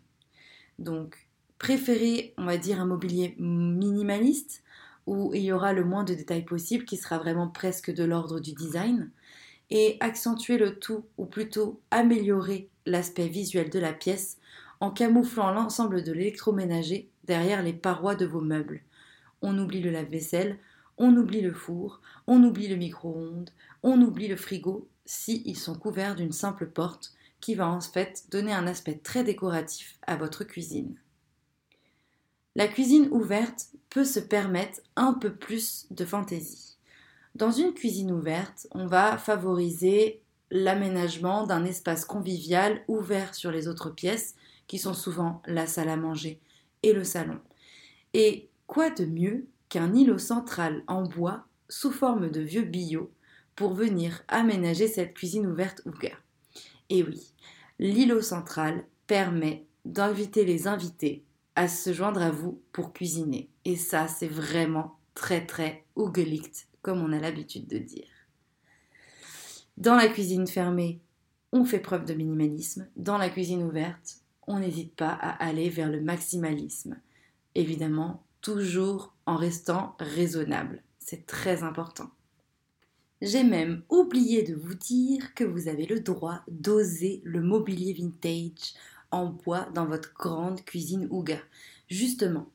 Donc, 0.78 1.28
préférez, 1.58 2.34
on 2.36 2.44
va 2.44 2.56
dire, 2.56 2.80
un 2.80 2.86
mobilier 2.86 3.34
minimaliste 3.38 4.62
où 5.06 5.32
il 5.34 5.42
y 5.42 5.52
aura 5.52 5.72
le 5.72 5.84
moins 5.84 6.04
de 6.04 6.14
détails 6.14 6.44
possible, 6.44 6.84
qui 6.84 6.96
sera 6.96 7.18
vraiment 7.18 7.48
presque 7.48 7.92
de 7.92 8.04
l'ordre 8.04 8.40
du 8.40 8.52
design, 8.52 9.10
et 9.70 9.96
accentuer 10.00 10.58
le 10.58 10.78
tout, 10.78 11.04
ou 11.16 11.24
plutôt 11.24 11.80
améliorer 11.90 12.68
l'aspect 12.84 13.28
visuel 13.28 13.70
de 13.70 13.78
la 13.78 13.92
pièce 13.92 14.37
en 14.80 14.90
camouflant 14.90 15.52
l'ensemble 15.52 16.02
de 16.02 16.12
l'électroménager 16.12 17.10
derrière 17.24 17.62
les 17.62 17.72
parois 17.72 18.14
de 18.14 18.26
vos 18.26 18.40
meubles. 18.40 18.82
On 19.42 19.58
oublie 19.58 19.80
le 19.80 19.90
lave-vaisselle, 19.90 20.58
on 20.96 21.16
oublie 21.16 21.40
le 21.40 21.52
four, 21.52 22.00
on 22.26 22.42
oublie 22.42 22.68
le 22.68 22.76
micro-ondes, 22.76 23.50
on 23.82 24.00
oublie 24.00 24.28
le 24.28 24.36
frigo 24.36 24.88
si 25.04 25.42
ils 25.46 25.56
sont 25.56 25.74
couverts 25.74 26.16
d'une 26.16 26.32
simple 26.32 26.66
porte 26.66 27.12
qui 27.40 27.54
va 27.54 27.68
en 27.68 27.80
fait 27.80 28.24
donner 28.30 28.52
un 28.52 28.66
aspect 28.66 29.00
très 29.02 29.24
décoratif 29.24 29.96
à 30.06 30.16
votre 30.16 30.44
cuisine. 30.44 30.96
La 32.56 32.66
cuisine 32.66 33.08
ouverte 33.12 33.68
peut 33.90 34.04
se 34.04 34.18
permettre 34.18 34.80
un 34.96 35.14
peu 35.14 35.32
plus 35.32 35.86
de 35.90 36.04
fantaisie. 36.04 36.76
Dans 37.36 37.52
une 37.52 37.72
cuisine 37.72 38.10
ouverte, 38.10 38.66
on 38.72 38.86
va 38.86 39.16
favoriser 39.16 40.22
l'aménagement 40.50 41.46
d'un 41.46 41.64
espace 41.64 42.04
convivial 42.04 42.82
ouvert 42.88 43.34
sur 43.34 43.52
les 43.52 43.68
autres 43.68 43.90
pièces, 43.90 44.34
qui 44.68 44.78
sont 44.78 44.94
souvent 44.94 45.42
la 45.46 45.66
salle 45.66 45.88
à 45.88 45.96
manger 45.96 46.40
et 46.84 46.92
le 46.92 47.02
salon. 47.02 47.40
Et 48.14 48.48
quoi 48.66 48.90
de 48.90 49.04
mieux 49.04 49.48
qu'un 49.68 49.92
îlot 49.94 50.18
central 50.18 50.84
en 50.86 51.02
bois 51.02 51.44
sous 51.68 51.90
forme 51.90 52.30
de 52.30 52.40
vieux 52.40 52.62
billots 52.62 53.12
pour 53.56 53.74
venir 53.74 54.22
aménager 54.28 54.86
cette 54.86 55.14
cuisine 55.14 55.46
ouverte 55.46 55.82
ou 55.84 55.90
gare. 55.90 56.22
Et 56.90 57.02
oui, 57.02 57.32
l'îlot 57.78 58.22
central 58.22 58.84
permet 59.06 59.66
d'inviter 59.84 60.44
les 60.44 60.68
invités 60.68 61.24
à 61.56 61.66
se 61.66 61.92
joindre 61.92 62.22
à 62.22 62.30
vous 62.30 62.62
pour 62.72 62.92
cuisiner. 62.92 63.50
Et 63.64 63.76
ça, 63.76 64.06
c'est 64.06 64.28
vraiment 64.28 64.98
très 65.14 65.44
très 65.44 65.84
Ugelicht, 65.96 66.68
comme 66.82 67.02
on 67.02 67.12
a 67.12 67.18
l'habitude 67.18 67.66
de 67.66 67.78
dire. 67.78 68.06
Dans 69.76 69.96
la 69.96 70.08
cuisine 70.08 70.46
fermée, 70.46 71.00
on 71.52 71.64
fait 71.64 71.80
preuve 71.80 72.04
de 72.04 72.14
minimalisme. 72.14 72.88
Dans 72.96 73.18
la 73.18 73.28
cuisine 73.28 73.62
ouverte, 73.62 74.22
on 74.48 74.58
n'hésite 74.58 74.96
pas 74.96 75.10
à 75.10 75.44
aller 75.44 75.68
vers 75.68 75.90
le 75.90 76.00
maximalisme. 76.00 76.96
Évidemment, 77.54 78.24
toujours 78.40 79.14
en 79.26 79.36
restant 79.36 79.94
raisonnable. 80.00 80.82
C'est 80.98 81.26
très 81.26 81.62
important. 81.62 82.10
J'ai 83.20 83.44
même 83.44 83.82
oublié 83.90 84.42
de 84.42 84.54
vous 84.54 84.74
dire 84.74 85.34
que 85.34 85.44
vous 85.44 85.68
avez 85.68 85.86
le 85.86 86.00
droit 86.00 86.40
d'oser 86.48 87.20
le 87.24 87.42
mobilier 87.42 87.92
vintage 87.92 88.74
en 89.10 89.26
bois 89.26 89.68
dans 89.74 89.86
votre 89.86 90.14
grande 90.14 90.64
cuisine 90.64 91.08
Ouga. 91.10 91.38
Justement, 91.88 92.48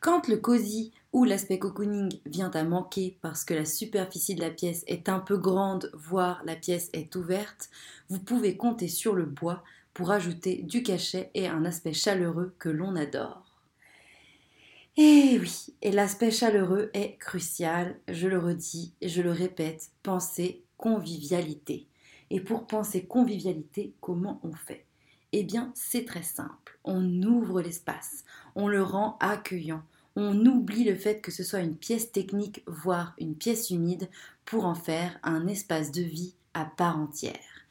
quand 0.00 0.28
le 0.28 0.36
cosy 0.36 0.92
ou 1.12 1.24
l'aspect 1.24 1.58
cocooning 1.58 2.20
vient 2.26 2.50
à 2.50 2.64
manquer 2.64 3.16
parce 3.22 3.44
que 3.44 3.54
la 3.54 3.64
superficie 3.64 4.34
de 4.34 4.40
la 4.40 4.50
pièce 4.50 4.84
est 4.86 5.08
un 5.08 5.18
peu 5.18 5.36
grande, 5.36 5.90
voire 5.94 6.42
la 6.44 6.54
pièce 6.54 6.90
est 6.92 7.16
ouverte, 7.16 7.70
vous 8.08 8.20
pouvez 8.20 8.56
compter 8.56 8.88
sur 8.88 9.14
le 9.14 9.24
bois 9.24 9.64
pour 9.94 10.10
ajouter 10.10 10.62
du 10.62 10.82
cachet 10.82 11.30
et 11.34 11.48
un 11.48 11.64
aspect 11.64 11.92
chaleureux 11.92 12.54
que 12.58 12.68
l'on 12.68 12.96
adore. 12.96 13.50
Et 14.96 15.38
oui, 15.38 15.74
et 15.82 15.92
l'aspect 15.92 16.30
chaleureux 16.30 16.90
est 16.94 17.16
crucial, 17.18 17.96
je 18.08 18.26
le 18.26 18.38
redis 18.38 18.94
je 19.00 19.22
le 19.22 19.30
répète, 19.30 19.90
pensez 20.02 20.64
convivialité. 20.76 21.86
Et 22.30 22.40
pour 22.40 22.66
penser 22.66 23.04
convivialité, 23.04 23.94
comment 24.00 24.40
on 24.42 24.52
fait? 24.52 24.84
Eh 25.32 25.44
bien, 25.44 25.72
c'est 25.74 26.04
très 26.04 26.22
simple. 26.22 26.78
On 26.84 27.22
ouvre 27.22 27.62
l'espace, 27.62 28.24
on 28.54 28.68
le 28.68 28.82
rend 28.82 29.16
accueillant, 29.20 29.82
on 30.16 30.44
oublie 30.44 30.84
le 30.84 30.96
fait 30.96 31.20
que 31.20 31.30
ce 31.30 31.44
soit 31.44 31.60
une 31.60 31.76
pièce 31.76 32.10
technique, 32.10 32.62
voire 32.66 33.14
une 33.18 33.36
pièce 33.36 33.70
humide, 33.70 34.08
pour 34.44 34.64
en 34.64 34.74
faire 34.74 35.18
un 35.22 35.46
espace 35.46 35.92
de 35.92 36.02
vie 36.02 36.34
à 36.52 36.64
part 36.64 36.98
entière. 36.98 37.66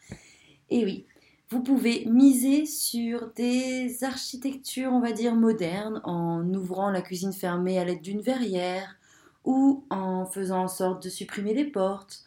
Et 0.69 0.85
oui, 0.85 1.05
vous 1.49 1.63
pouvez 1.63 2.05
miser 2.05 2.67
sur 2.67 3.31
des 3.33 4.03
architectures, 4.03 4.91
on 4.91 4.99
va 4.99 5.11
dire, 5.11 5.33
modernes, 5.33 5.99
en 6.03 6.47
ouvrant 6.53 6.91
la 6.91 7.01
cuisine 7.01 7.33
fermée 7.33 7.79
à 7.79 7.85
l'aide 7.85 8.01
d'une 8.01 8.21
verrière 8.21 8.97
ou 9.45 9.83
en 9.89 10.27
faisant 10.27 10.63
en 10.63 10.67
sorte 10.67 11.03
de 11.03 11.09
supprimer 11.09 11.55
les 11.55 11.65
portes. 11.65 12.23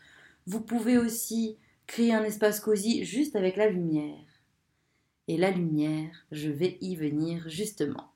Vous 0.47 0.61
pouvez 0.61 0.99
aussi 0.99 1.57
créer 1.87 2.13
un 2.13 2.25
espace 2.25 2.59
cosy 2.59 3.05
juste 3.05 3.37
avec 3.37 3.57
la 3.57 3.69
lumière. 3.69 4.19
Et 5.29 5.37
la 5.37 5.53
lumière, 5.53 6.27
je 6.33 6.51
vais 6.51 6.79
y 6.81 6.97
venir 6.97 7.49
justement. 7.49 8.11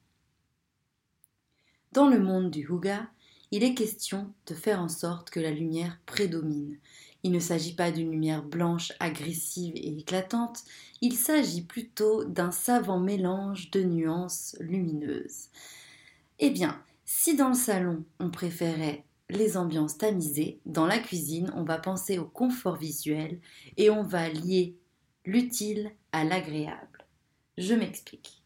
Dans 1.93 2.09
le 2.09 2.19
monde 2.19 2.51
du 2.51 2.67
Huga, 2.67 3.09
il 3.53 3.63
est 3.63 3.75
question 3.75 4.35
de 4.47 4.55
faire 4.55 4.81
en 4.81 4.89
sorte 4.89 5.31
que 5.31 5.39
la 5.39 5.53
lumière 5.53 6.01
prédomine. 6.05 6.79
Il 7.27 7.33
ne 7.33 7.41
s'agit 7.41 7.75
pas 7.75 7.91
d'une 7.91 8.13
lumière 8.13 8.45
blanche, 8.45 8.93
agressive 9.01 9.73
et 9.75 9.99
éclatante, 9.99 10.63
il 11.01 11.17
s'agit 11.17 11.63
plutôt 11.63 12.23
d'un 12.23 12.53
savant 12.53 13.01
mélange 13.01 13.73
de 13.73 13.83
nuances 13.83 14.57
lumineuses. 14.61 15.49
Eh 16.39 16.51
bien, 16.51 16.81
si 17.05 17.35
dans 17.35 17.49
le 17.49 17.55
salon 17.55 18.05
on 18.21 18.31
préférait 18.31 19.03
les 19.29 19.57
ambiances 19.57 19.99
tamisées, 19.99 20.61
dans 20.67 20.87
la 20.87 21.01
cuisine 21.01 21.53
on 21.57 21.65
va 21.65 21.79
penser 21.79 22.17
au 22.21 22.27
confort 22.27 22.77
visuel 22.77 23.41
et 23.77 23.91
on 23.91 24.05
va 24.05 24.29
lier 24.29 24.77
l'utile 25.25 25.91
à 26.13 26.23
l'agréable. 26.23 27.07
Je 27.59 27.75
m'explique. 27.75 28.41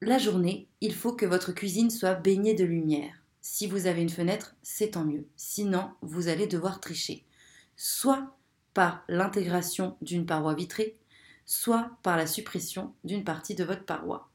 La 0.00 0.16
journée, 0.16 0.68
il 0.80 0.94
faut 0.94 1.12
que 1.12 1.26
votre 1.26 1.52
cuisine 1.52 1.90
soit 1.90 2.14
baignée 2.14 2.54
de 2.54 2.64
lumière. 2.64 3.12
Si 3.42 3.66
vous 3.66 3.86
avez 3.86 4.00
une 4.00 4.08
fenêtre, 4.08 4.56
c'est 4.62 4.92
tant 4.92 5.04
mieux. 5.04 5.26
Sinon, 5.36 5.90
vous 6.00 6.28
allez 6.28 6.46
devoir 6.46 6.80
tricher. 6.80 7.26
Soit 7.84 8.36
par 8.74 9.02
l'intégration 9.08 9.96
d'une 10.02 10.24
paroi 10.24 10.54
vitrée, 10.54 10.96
soit 11.46 11.90
par 12.04 12.16
la 12.16 12.28
suppression 12.28 12.94
d'une 13.02 13.24
partie 13.24 13.56
de 13.56 13.64
votre 13.64 13.84
paroi. 13.84 14.30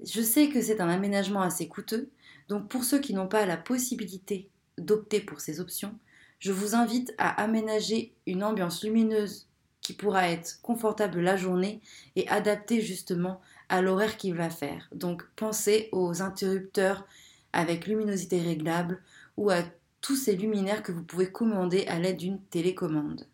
Je 0.00 0.22
sais 0.22 0.48
que 0.48 0.62
c'est 0.62 0.80
un 0.80 0.88
aménagement 0.88 1.42
assez 1.42 1.66
coûteux, 1.66 2.08
donc 2.46 2.68
pour 2.68 2.84
ceux 2.84 3.00
qui 3.00 3.14
n'ont 3.14 3.26
pas 3.26 3.46
la 3.46 3.56
possibilité 3.56 4.48
d'opter 4.78 5.18
pour 5.18 5.40
ces 5.40 5.58
options, 5.58 5.98
je 6.38 6.52
vous 6.52 6.76
invite 6.76 7.12
à 7.18 7.30
aménager 7.42 8.14
une 8.28 8.44
ambiance 8.44 8.84
lumineuse 8.84 9.48
qui 9.80 9.92
pourra 9.92 10.30
être 10.30 10.60
confortable 10.62 11.20
la 11.20 11.36
journée 11.36 11.80
et 12.14 12.28
adaptée 12.28 12.80
justement 12.80 13.40
à 13.70 13.82
l'horaire 13.82 14.16
qu'il 14.16 14.36
va 14.36 14.50
faire. 14.50 14.88
Donc 14.94 15.24
pensez 15.34 15.88
aux 15.90 16.22
interrupteurs 16.22 17.08
avec 17.52 17.88
luminosité 17.88 18.40
réglable 18.40 19.02
ou 19.36 19.50
à 19.50 19.64
tous 20.02 20.16
ces 20.16 20.36
luminaires 20.36 20.82
que 20.82 20.92
vous 20.92 21.02
pouvez 21.02 21.32
commander 21.32 21.86
à 21.86 21.98
l'aide 21.98 22.18
d'une 22.18 22.42
télécommande. 22.42 23.26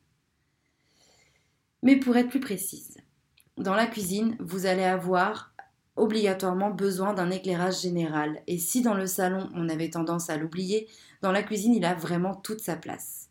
Mais 1.82 1.96
pour 1.96 2.16
être 2.16 2.28
plus 2.28 2.40
précise, 2.40 2.98
dans 3.56 3.75
la 3.75 3.87
cuisine, 3.87 4.37
vous 4.38 4.66
allez 4.66 4.84
avoir 4.84 5.52
obligatoirement 5.96 6.70
besoin 6.70 7.12
d'un 7.12 7.30
éclairage 7.30 7.80
général. 7.80 8.40
Et 8.46 8.58
si 8.58 8.82
dans 8.82 8.94
le 8.94 9.06
salon, 9.06 9.48
on 9.54 9.68
avait 9.68 9.90
tendance 9.90 10.30
à 10.30 10.37
l'oublier, 10.37 10.87
dans 11.22 11.32
la 11.32 11.42
cuisine, 11.42 11.75
il 11.75 11.84
a 11.84 11.94
vraiment 11.94 12.37
toute 12.37 12.60
sa 12.60 12.76
place. 12.76 13.30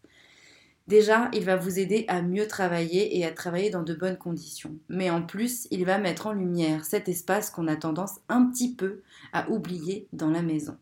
Déjà, 0.87 1.29
il 1.33 1.43
va 1.43 1.57
vous 1.57 1.79
aider 1.79 2.05
à 2.07 2.21
mieux 2.21 2.47
travailler 2.47 3.17
et 3.17 3.25
à 3.25 3.31
travailler 3.31 3.69
dans 3.69 3.83
de 3.83 3.93
bonnes 3.93 4.17
conditions. 4.17 4.75
Mais 4.87 5.09
en 5.09 5.21
plus, 5.21 5.67
il 5.69 5.85
va 5.85 5.97
mettre 5.97 6.27
en 6.27 6.33
lumière 6.33 6.85
cet 6.85 7.09
espace 7.09 7.49
qu'on 7.49 7.67
a 7.67 7.75
tendance 7.75 8.19
un 8.29 8.45
petit 8.45 8.73
peu 8.73 9.01
à 9.33 9.49
oublier 9.49 10.07
dans 10.13 10.29
la 10.29 10.41
maison. 10.41 10.77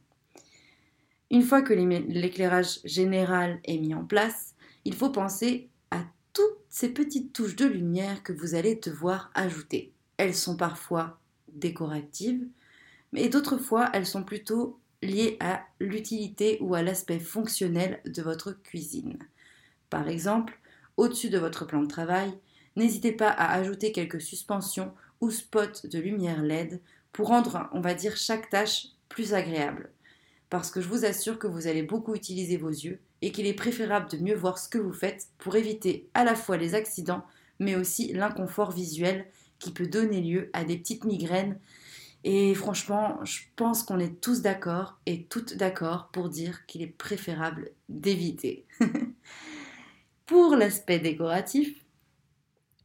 Une 1.31 1.41
fois 1.41 1.61
que 1.61 1.73
l'éclairage 1.73 2.79
général 2.83 3.59
est 3.63 3.77
mis 3.77 3.93
en 3.93 4.05
place, 4.05 4.55
il 4.85 4.93
faut 4.93 5.09
penser 5.09 5.69
toutes 6.33 6.59
ces 6.69 6.89
petites 6.89 7.31
touches 7.31 7.55
de 7.55 7.65
lumière 7.65 8.21
que 8.21 8.33
vous 8.33 8.55
allez 8.55 8.75
devoir 8.75 9.31
ajouter. 9.33 9.93
Elles 10.17 10.35
sont 10.35 10.57
parfois 10.57 11.19
décoratives, 11.53 12.45
mais 13.13 13.29
d'autres 13.29 13.57
fois 13.57 13.89
elles 13.93 14.05
sont 14.05 14.23
plutôt 14.23 14.77
liées 15.01 15.37
à 15.39 15.63
l'utilité 15.79 16.57
ou 16.61 16.75
à 16.75 16.81
l'aspect 16.81 17.19
fonctionnel 17.19 18.01
de 18.05 18.21
votre 18.21 18.51
cuisine. 18.51 19.17
Par 19.89 20.09
exemple, 20.09 20.59
au-dessus 20.97 21.29
de 21.29 21.37
votre 21.37 21.65
plan 21.65 21.81
de 21.81 21.87
travail, 21.87 22.33
n'hésitez 22.75 23.13
pas 23.13 23.29
à 23.29 23.53
ajouter 23.53 23.93
quelques 23.93 24.21
suspensions 24.21 24.93
ou 25.21 25.31
spots 25.31 25.85
de 25.85 25.99
lumière 25.99 26.43
LED 26.43 26.81
pour 27.13 27.27
rendre, 27.27 27.69
on 27.71 27.79
va 27.79 27.93
dire, 27.93 28.17
chaque 28.17 28.49
tâche 28.49 28.87
plus 29.07 29.33
agréable. 29.33 29.89
Parce 30.49 30.71
que 30.71 30.81
je 30.81 30.87
vous 30.87 31.05
assure 31.05 31.39
que 31.39 31.47
vous 31.47 31.67
allez 31.67 31.83
beaucoup 31.83 32.15
utiliser 32.15 32.57
vos 32.57 32.69
yeux 32.69 32.99
et 33.21 33.31
qu'il 33.31 33.47
est 33.47 33.53
préférable 33.53 34.09
de 34.09 34.17
mieux 34.17 34.35
voir 34.35 34.57
ce 34.57 34.69
que 34.69 34.77
vous 34.77 34.93
faites 34.93 35.27
pour 35.37 35.55
éviter 35.55 36.07
à 36.13 36.23
la 36.23 36.35
fois 36.35 36.57
les 36.57 36.75
accidents, 36.75 37.25
mais 37.59 37.75
aussi 37.75 38.13
l'inconfort 38.13 38.71
visuel 38.71 39.25
qui 39.59 39.71
peut 39.71 39.87
donner 39.87 40.21
lieu 40.21 40.49
à 40.53 40.63
des 40.63 40.77
petites 40.77 41.05
migraines 41.05 41.57
Et 42.23 42.53
franchement, 42.53 43.19
je 43.23 43.41
pense 43.55 43.83
qu'on 43.83 43.99
est 43.99 44.21
tous 44.21 44.41
d'accord 44.41 44.99
et 45.05 45.23
toutes 45.23 45.57
d'accord 45.57 46.09
pour 46.11 46.29
dire 46.29 46.65
qu'il 46.65 46.81
est 46.81 46.87
préférable 46.87 47.71
d'éviter. 47.89 48.65
pour 50.25 50.55
l'aspect 50.55 50.99
décoratif, 50.99 51.85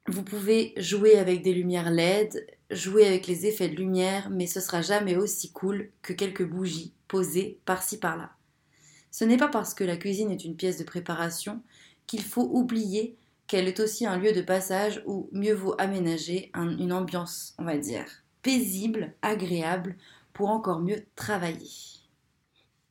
vous 0.06 0.22
pouvez 0.22 0.72
jouer 0.76 1.18
avec 1.18 1.42
des 1.42 1.54
lumières 1.54 1.90
LED, 1.90 2.46
jouer 2.70 3.06
avec 3.06 3.26
les 3.26 3.46
effets 3.46 3.68
de 3.68 3.76
lumière, 3.76 4.30
mais 4.30 4.46
ce 4.46 4.60
sera 4.60 4.82
jamais 4.82 5.16
aussi 5.16 5.52
cool 5.52 5.90
que 6.02 6.12
quelques 6.12 6.46
bougies 6.46 6.92
posées 7.08 7.58
par-ci 7.64 7.98
par-là. 7.98 8.30
Ce 9.10 9.24
n'est 9.24 9.36
pas 9.36 9.48
parce 9.48 9.74
que 9.74 9.84
la 9.84 9.96
cuisine 9.96 10.30
est 10.30 10.44
une 10.44 10.56
pièce 10.56 10.78
de 10.78 10.84
préparation 10.84 11.62
qu'il 12.06 12.22
faut 12.22 12.48
oublier 12.52 13.16
qu'elle 13.46 13.66
est 13.66 13.80
aussi 13.80 14.06
un 14.06 14.16
lieu 14.16 14.32
de 14.32 14.42
passage 14.42 15.02
où 15.06 15.28
mieux 15.32 15.54
vaut 15.54 15.74
aménager 15.78 16.52
une 16.54 16.92
ambiance, 16.92 17.54
on 17.58 17.64
va 17.64 17.76
dire, 17.76 18.06
paisible, 18.42 19.12
agréable, 19.22 19.96
pour 20.32 20.50
encore 20.50 20.80
mieux 20.80 21.04
travailler. 21.16 21.70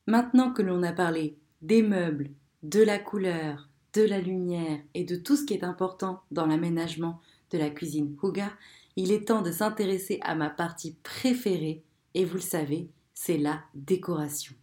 Maintenant 0.05 0.51
que 0.51 0.61
l'on 0.61 0.83
a 0.83 0.91
parlé 0.91 1.37
des 1.61 1.81
meubles, 1.81 2.31
de 2.63 2.81
la 2.81 2.99
couleur, 2.99 3.69
de 3.93 4.01
la 4.01 4.19
lumière 4.19 4.79
et 4.93 5.03
de 5.03 5.15
tout 5.15 5.35
ce 5.35 5.45
qui 5.45 5.53
est 5.53 5.63
important 5.63 6.21
dans 6.31 6.45
l'aménagement 6.45 7.21
de 7.51 7.57
la 7.57 7.69
cuisine 7.69 8.15
Huga, 8.21 8.51
il 8.99 9.13
est 9.13 9.29
temps 9.29 9.41
de 9.41 9.51
s'intéresser 9.51 10.19
à 10.23 10.35
ma 10.35 10.49
partie 10.49 10.97
préférée, 11.03 11.83
et 12.15 12.25
vous 12.25 12.35
le 12.35 12.41
savez, 12.41 12.89
c'est 13.13 13.37
la 13.37 13.61
décoration. 13.73 14.53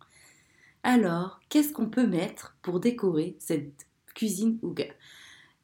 Alors, 0.82 1.40
qu'est-ce 1.48 1.72
qu'on 1.72 1.88
peut 1.88 2.06
mettre 2.06 2.54
pour 2.60 2.78
décorer 2.78 3.36
cette 3.38 3.86
cuisine 4.14 4.58
Huga 4.62 4.88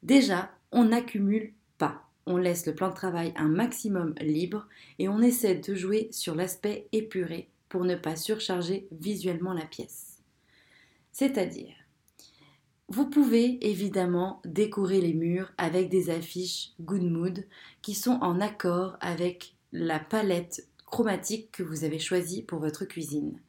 Déjà, 0.03 0.51
on 0.71 0.85
n'accumule 0.85 1.53
pas. 1.77 2.09
On 2.25 2.39
laisse 2.39 2.65
le 2.65 2.75
plan 2.75 2.89
de 2.89 2.95
travail 2.95 3.35
un 3.37 3.49
maximum 3.49 4.15
libre 4.23 4.67
et 4.99 5.07
on 5.07 5.21
essaie 5.21 5.57
de 5.57 5.75
jouer 5.75 6.09
sur 6.11 6.35
l'aspect 6.35 6.89
épuré 6.93 7.51
pour 7.69 7.85
ne 7.85 7.95
pas 7.95 8.17
surcharger 8.17 8.89
visuellement 8.91 9.53
la 9.53 9.67
pièce. 9.67 10.23
C'est-à-dire, 11.13 11.75
vous 12.93 13.09
pouvez 13.09 13.59
évidemment 13.67 14.43
décorer 14.45 15.01
les 15.01 15.15
murs 15.15 15.51
avec 15.57 15.89
des 15.89 16.11
affiches 16.11 16.73
Good 16.83 17.05
Mood 17.05 17.47
qui 17.81 17.95
sont 17.95 18.19
en 18.21 18.39
accord 18.39 18.99
avec 19.01 19.55
la 19.73 19.99
palette 19.99 20.69
chromatique 20.85 21.51
que 21.53 21.63
vous 21.63 21.85
avez 21.85 21.99
choisie 21.99 22.43
pour 22.43 22.59
votre 22.59 22.85
cuisine. 22.85 23.41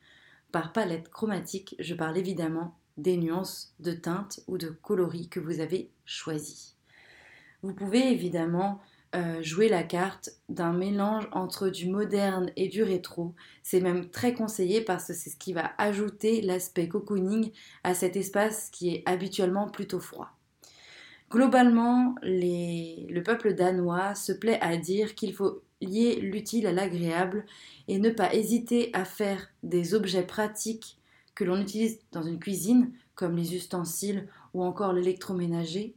Par 0.53 0.71
palette 0.71 1.09
chromatique, 1.09 1.75
je 1.79 1.93
parle 1.93 2.17
évidemment 2.17 2.77
des 2.95 3.17
nuances 3.17 3.75
de 3.81 3.91
teintes 3.91 4.39
ou 4.47 4.57
de 4.57 4.69
coloris 4.69 5.27
que 5.27 5.41
vous 5.41 5.59
avez 5.59 5.89
choisis. 6.05 6.77
Vous 7.63 7.73
pouvez 7.73 8.13
évidemment 8.13 8.79
euh, 9.15 9.43
jouer 9.43 9.69
la 9.69 9.83
carte 9.83 10.31
d'un 10.49 10.73
mélange 10.73 11.27
entre 11.31 11.69
du 11.69 11.87
moderne 11.87 12.51
et 12.55 12.67
du 12.67 12.81
rétro. 12.81 13.35
C'est 13.61 13.79
même 13.79 14.09
très 14.09 14.33
conseillé 14.33 14.81
parce 14.81 15.07
que 15.07 15.13
c'est 15.13 15.29
ce 15.29 15.37
qui 15.37 15.53
va 15.53 15.71
ajouter 15.77 16.41
l'aspect 16.41 16.87
cocooning 16.87 17.51
à 17.83 17.93
cet 17.93 18.15
espace 18.15 18.69
qui 18.71 18.89
est 18.89 19.03
habituellement 19.05 19.69
plutôt 19.69 19.99
froid. 19.99 20.29
Globalement, 21.29 22.15
le 22.23 23.21
peuple 23.21 23.53
danois 23.53 24.15
se 24.15 24.31
plaît 24.31 24.59
à 24.61 24.77
dire 24.77 25.15
qu'il 25.15 25.33
faut 25.33 25.61
lier 25.81 26.15
l'utile 26.15 26.67
à 26.67 26.71
l'agréable 26.71 27.45
et 27.87 27.99
ne 27.99 28.09
pas 28.09 28.33
hésiter 28.33 28.89
à 28.93 29.05
faire 29.05 29.49
des 29.61 29.93
objets 29.93 30.25
pratiques 30.25 30.97
que 31.35 31.43
l'on 31.43 31.59
utilise 31.59 31.99
dans 32.11 32.23
une 32.23 32.39
cuisine, 32.39 32.91
comme 33.15 33.35
les 33.35 33.55
ustensiles 33.55 34.27
ou 34.53 34.63
encore 34.63 34.93
l'électroménager, 34.93 35.95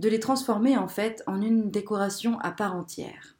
de 0.00 0.08
les 0.08 0.18
transformer 0.18 0.78
en 0.78 0.88
fait 0.88 1.22
en 1.26 1.42
une 1.42 1.70
décoration 1.70 2.38
à 2.40 2.52
part 2.52 2.74
entière. 2.74 3.36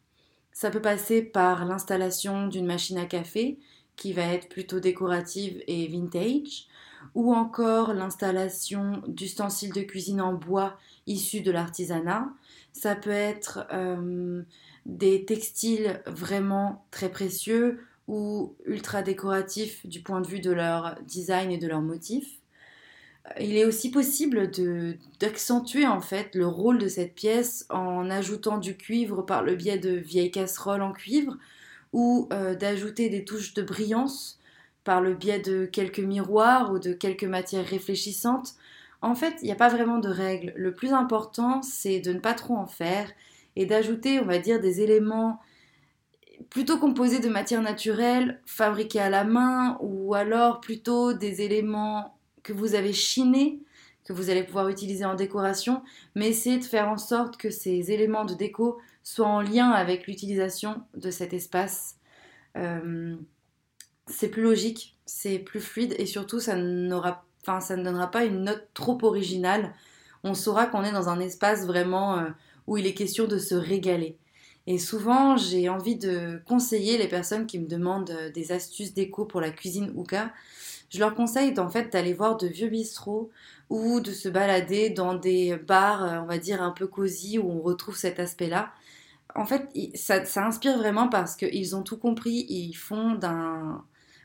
Ça 0.52 0.71
peut 0.71 0.83
passer 0.83 1.23
par 1.23 1.64
l'installation 1.64 2.49
d'une 2.49 2.67
machine 2.67 2.99
à 2.99 3.07
café 3.07 3.59
qui 3.97 4.12
va 4.12 4.23
être 4.23 4.49
plutôt 4.49 4.79
décorative 4.79 5.62
et 5.67 5.87
vintage, 5.88 6.69
ou 7.14 7.35
encore 7.35 7.95
l'installation 7.95 9.02
d'ustensiles 9.09 9.73
de 9.73 9.81
cuisine 9.81 10.21
en 10.21 10.35
bois 10.35 10.76
issus 11.07 11.40
de 11.40 11.50
l'artisanat. 11.50 12.28
Ça 12.73 12.95
peut 12.95 13.08
être 13.11 13.67
euh, 13.73 14.43
des 14.85 15.25
textiles 15.25 16.02
vraiment 16.06 16.85
très 16.91 17.08
précieux 17.08 17.80
ou 18.06 18.54
ultra 18.67 19.00
décoratifs 19.00 19.87
du 19.87 20.02
point 20.02 20.21
de 20.21 20.26
vue 20.26 20.41
de 20.41 20.50
leur 20.50 20.99
design 21.06 21.50
et 21.50 21.58
de 21.58 21.69
leur 21.69 21.80
motif. 21.80 22.40
Il 23.38 23.56
est 23.56 23.64
aussi 23.64 23.90
possible 23.90 24.50
d'accentuer 25.21 25.86
en 25.86 26.00
fait 26.00 26.34
le 26.34 26.47
rôle 26.47 26.78
de 26.78 26.88
cette 26.88 27.14
pièce 27.14 27.64
en 27.71 28.10
ajoutant 28.10 28.58
du 28.58 28.76
cuivre 28.76 29.23
par 29.23 29.43
le 29.43 29.54
biais 29.54 29.78
de 29.78 29.90
vieilles 29.90 30.32
casseroles 30.32 30.82
en 30.82 30.93
cuivre 30.93 31.36
ou 31.93 32.28
euh, 32.32 32.54
d'ajouter 32.54 33.08
des 33.08 33.25
touches 33.25 33.54
de 33.54 33.62
brillance 33.62 34.40
par 34.82 35.00
le 35.00 35.14
biais 35.14 35.38
de 35.38 35.66
quelques 35.66 36.00
miroirs 36.00 36.73
ou 36.73 36.78
de 36.78 36.93
quelques 36.93 37.25
matières 37.25 37.66
réfléchissantes. 37.66 38.54
En 39.02 39.14
fait, 39.14 39.34
il 39.43 39.47
n'y 39.47 39.52
a 39.52 39.56
pas 39.56 39.69
vraiment 39.69 39.99
de 39.99 40.08
règle. 40.08 40.52
Le 40.56 40.75
plus 40.75 40.93
important, 40.93 41.62
c'est 41.62 42.00
de 42.00 42.12
ne 42.12 42.19
pas 42.19 42.34
trop 42.34 42.56
en 42.56 42.66
faire 42.66 43.10
et 43.56 43.66
d'ajouter, 43.66 44.21
on 44.21 44.26
va 44.26 44.38
dire, 44.38 44.60
des 44.60 44.80
éléments 44.80 45.40
plutôt 46.49 46.78
composés 46.78 47.21
de 47.21 47.28
matières 47.28 47.62
naturelles, 47.62 48.40
fabriquées 48.47 49.00
à 49.00 49.10
la 49.10 49.25
main, 49.25 49.78
ou 49.80 50.14
alors 50.14 50.60
plutôt 50.60 51.12
des 51.12 51.43
éléments 51.43 52.16
que 52.43 52.53
vous 52.53 52.75
avez 52.75 52.93
chinés, 52.93 53.61
que 54.05 54.13
vous 54.13 54.31
allez 54.31 54.43
pouvoir 54.43 54.69
utiliser 54.69 55.05
en 55.05 55.15
décoration, 55.15 55.83
mais 56.15 56.29
essayez 56.29 56.59
de 56.59 56.65
faire 56.65 56.89
en 56.89 56.99
sorte 56.99 57.37
que 57.37 57.50
ces 57.50 57.93
éléments 57.93 58.25
de 58.25 58.35
déco 58.35 58.79
soient 59.03 59.29
en 59.29 59.41
lien 59.41 59.71
avec 59.71 60.07
l'utilisation 60.07 60.83
de 60.95 61.11
cet 61.11 61.33
espace. 61.33 61.97
Euh, 62.57 63.17
c'est 64.07 64.29
plus 64.29 64.43
logique, 64.43 64.97
c'est 65.07 65.39
plus 65.39 65.61
fluide 65.61 65.95
et 65.99 66.07
surtout 66.07 66.41
ça, 66.41 66.57
n'aura, 66.57 67.25
ça 67.61 67.76
ne 67.76 67.85
donnera 67.85 68.11
pas 68.11 68.25
une 68.25 68.45
note 68.45 68.69
trop 68.75 68.99
originale. 69.03 69.75
On 70.25 70.35
saura 70.35 70.67
qu'on 70.67 70.83
est 70.83 70.93
dans 70.93 71.09
un 71.09 71.21
espace 71.21 71.67
vraiment 71.67 72.19
euh, 72.19 72.29
où 72.67 72.76
il 72.76 72.87
est 72.87 72.95
question 72.95 73.26
de 73.26 73.39
se 73.39 73.55
régaler. 73.55 74.19
Et 74.67 74.79
souvent, 74.79 75.37
j'ai 75.37 75.69
envie 75.69 75.97
de 75.97 76.41
conseiller 76.47 76.99
les 76.99 77.09
personnes 77.09 77.47
qui 77.47 77.59
me 77.59 77.67
demandent 77.67 78.11
euh, 78.11 78.31
des 78.31 78.53
astuces 78.53 78.95
déco 78.95 79.25
pour 79.25 79.41
la 79.41 79.50
cuisine 79.50 79.93
Ouka. 79.97 80.33
Je 80.91 80.99
leur 80.99 81.15
conseille 81.15 81.59
en 81.59 81.71
fait 81.71 81.93
d'aller 81.93 82.13
voir 82.13 82.37
de 82.37 82.49
vieux 82.49 82.69
bistrots 82.69 83.31
ou 83.71 84.00
de 84.00 84.13
se 84.13 84.29
balader 84.29 84.91
dans 84.91 85.15
des 85.15 85.57
bars, 85.57 86.05
euh, 86.05 86.21
on 86.21 86.26
va 86.26 86.39
dire 86.39 86.63
un 86.63 86.73
peu 86.73 86.87
cosy 86.89 87.39
où 87.39 87.50
on 87.50 87.63
retrouve 87.63 87.97
cet 87.97 88.19
aspect-là. 88.21 88.73
En 89.37 89.47
fait, 89.47 89.69
ça, 89.95 90.23
inspire 90.45 90.76
vraiment 90.79 91.09
parce 91.09 91.37
qu'ils 91.37 91.76
ont 91.76 91.83
tout 91.83 91.97
compris. 91.97 92.47
Ils 92.49 92.75
font 92.75 93.15
d'un, 93.15 93.85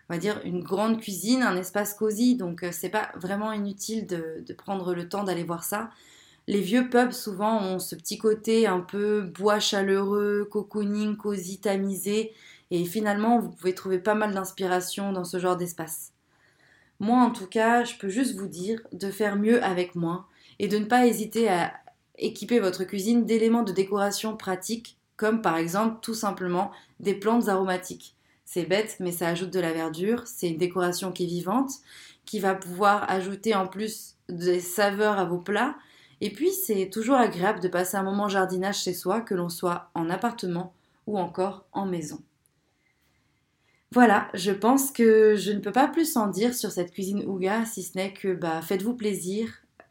on 0.10 0.13
va 0.13 0.17
dire, 0.19 0.41
une 0.43 0.63
grande 0.63 0.99
cuisine, 0.99 1.43
un 1.43 1.56
espace 1.58 1.93
cosy. 1.93 2.36
Donc, 2.36 2.63
euh, 2.63 2.69
c'est 2.71 2.89
pas 2.89 3.12
vraiment 3.15 3.51
inutile 3.54 4.08
de, 4.08 4.43
de 4.45 4.54
prendre 4.54 4.95
le 4.95 5.08
temps 5.08 5.23
d'aller 5.23 5.43
voir 5.43 5.63
ça. 5.63 5.91
Les 6.47 6.62
vieux 6.62 6.89
pubs, 6.89 7.12
souvent, 7.12 7.62
ont 7.62 7.80
ce 7.80 7.95
petit 7.95 8.17
côté 8.17 8.67
un 8.67 8.80
peu 8.80 9.21
bois 9.21 9.60
chaleureux, 9.60 10.47
cocooning, 10.51 11.17
cosy, 11.17 11.60
tamisé. 11.60 12.34
Et 12.71 12.86
finalement, 12.86 13.39
vous 13.39 13.51
pouvez 13.51 13.75
trouver 13.75 13.99
pas 13.99 14.15
mal 14.15 14.34
d'inspiration 14.34 15.12
dans 15.12 15.25
ce 15.25 15.38
genre 15.39 15.58
d'espace. 15.58 16.14
Moi, 16.99 17.19
en 17.19 17.31
tout 17.31 17.47
cas, 17.47 17.84
je 17.84 17.95
peux 17.97 18.10
juste 18.10 18.36
vous 18.36 18.47
dire 18.47 18.81
de 18.91 19.12
faire 19.12 19.36
mieux 19.36 19.63
avec 19.63 19.95
moins 19.95 20.25
et 20.60 20.67
de 20.67 20.77
ne 20.77 20.86
pas 20.86 21.05
hésiter 21.05 21.49
à 21.49 21.73
équiper 22.17 22.60
votre 22.60 22.84
cuisine 22.86 23.25
d'éléments 23.25 23.63
de 23.63 23.73
décoration 23.73 24.38
pratiques, 24.38 24.97
comme 25.17 25.41
par 25.41 25.58
exemple 25.58 25.97
tout 26.01 26.13
simplement 26.13 26.71
des 26.99 27.13
plantes 27.13 27.49
aromatiques. 27.49 28.15
C'est 28.45 28.65
bête, 28.65 28.97
mais 28.99 29.12
ça 29.12 29.27
ajoute 29.27 29.51
de 29.51 29.60
la 29.60 29.73
verdure, 29.73 30.23
c'est 30.25 30.49
une 30.49 30.58
décoration 30.58 31.12
qui 31.12 31.23
est 31.23 31.27
vivante, 31.27 31.71
qui 32.25 32.39
va 32.39 32.55
pouvoir 32.55 33.10
ajouter 33.10 33.55
en 33.55 33.67
plus 33.67 34.15
des 34.29 34.60
saveurs 34.60 35.17
à 35.17 35.25
vos 35.25 35.39
plats. 35.39 35.75
Et 36.21 36.31
puis 36.31 36.51
c'est 36.51 36.89
toujours 36.89 37.15
agréable 37.15 37.60
de 37.60 37.67
passer 37.67 37.97
un 37.97 38.03
moment 38.03 38.29
jardinage 38.29 38.84
chez 38.84 38.93
soi, 38.93 39.21
que 39.21 39.36
l'on 39.36 39.49
soit 39.49 39.89
en 39.95 40.10
appartement 40.10 40.73
ou 41.08 41.17
encore 41.19 41.65
en 41.73 41.86
maison. 41.86 42.19
Voilà, 43.95 44.27
je 44.34 44.51
pense 44.51 44.91
que 44.91 45.38
je 45.38 45.53
ne 45.53 45.60
peux 45.60 45.71
pas 45.71 45.88
plus 45.88 46.17
en 46.17 46.27
dire 46.27 46.53
sur 46.53 46.69
cette 46.69 46.91
cuisine 46.91 47.23
Ouga, 47.25 47.63
si 47.63 47.81
ce 47.81 47.97
n'est 47.97 48.12
que 48.12 48.34
bah, 48.34 48.62
faites-vous 48.62 48.93
plaisir, 48.93 49.47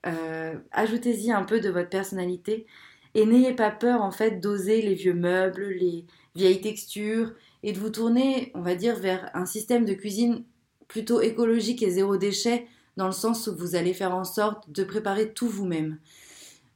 euh, 0.07 0.57
ajoutez-y 0.73 1.33
un 1.33 1.43
peu 1.43 1.59
de 1.59 1.71
votre 1.71 1.88
personnalité 1.88 2.67
et 3.14 3.25
n'ayez 3.25 3.55
pas 3.55 3.71
peur 3.71 4.03
en 4.03 4.11
fait 4.11 4.40
d'oser 4.40 4.83
les 4.83 4.93
vieux 4.93 5.14
meubles, 5.14 5.69
les 5.71 6.05
vieilles 6.37 6.61
textures 6.61 7.33
et 7.62 7.73
de 7.73 7.79
vous 7.79 7.88
tourner, 7.88 8.53
on 8.55 8.61
va 8.61 8.75
dire, 8.75 8.97
vers 8.97 9.31
un 9.33 9.47
système 9.47 9.87
de 9.87 9.95
cuisine 9.95 10.45
plutôt 10.87 11.23
écologique 11.23 11.83
et 11.83 11.90
zéro 11.90 12.19
déchet, 12.19 12.67
dans 12.99 13.07
le 13.07 13.12
sens 13.12 13.47
où 13.47 13.57
vous 13.57 13.75
allez 13.75 13.95
faire 13.95 14.14
en 14.14 14.25
sorte 14.25 14.71
de 14.71 14.85
préparer 14.85 15.33
tout 15.33 15.49
vous-même. 15.49 15.97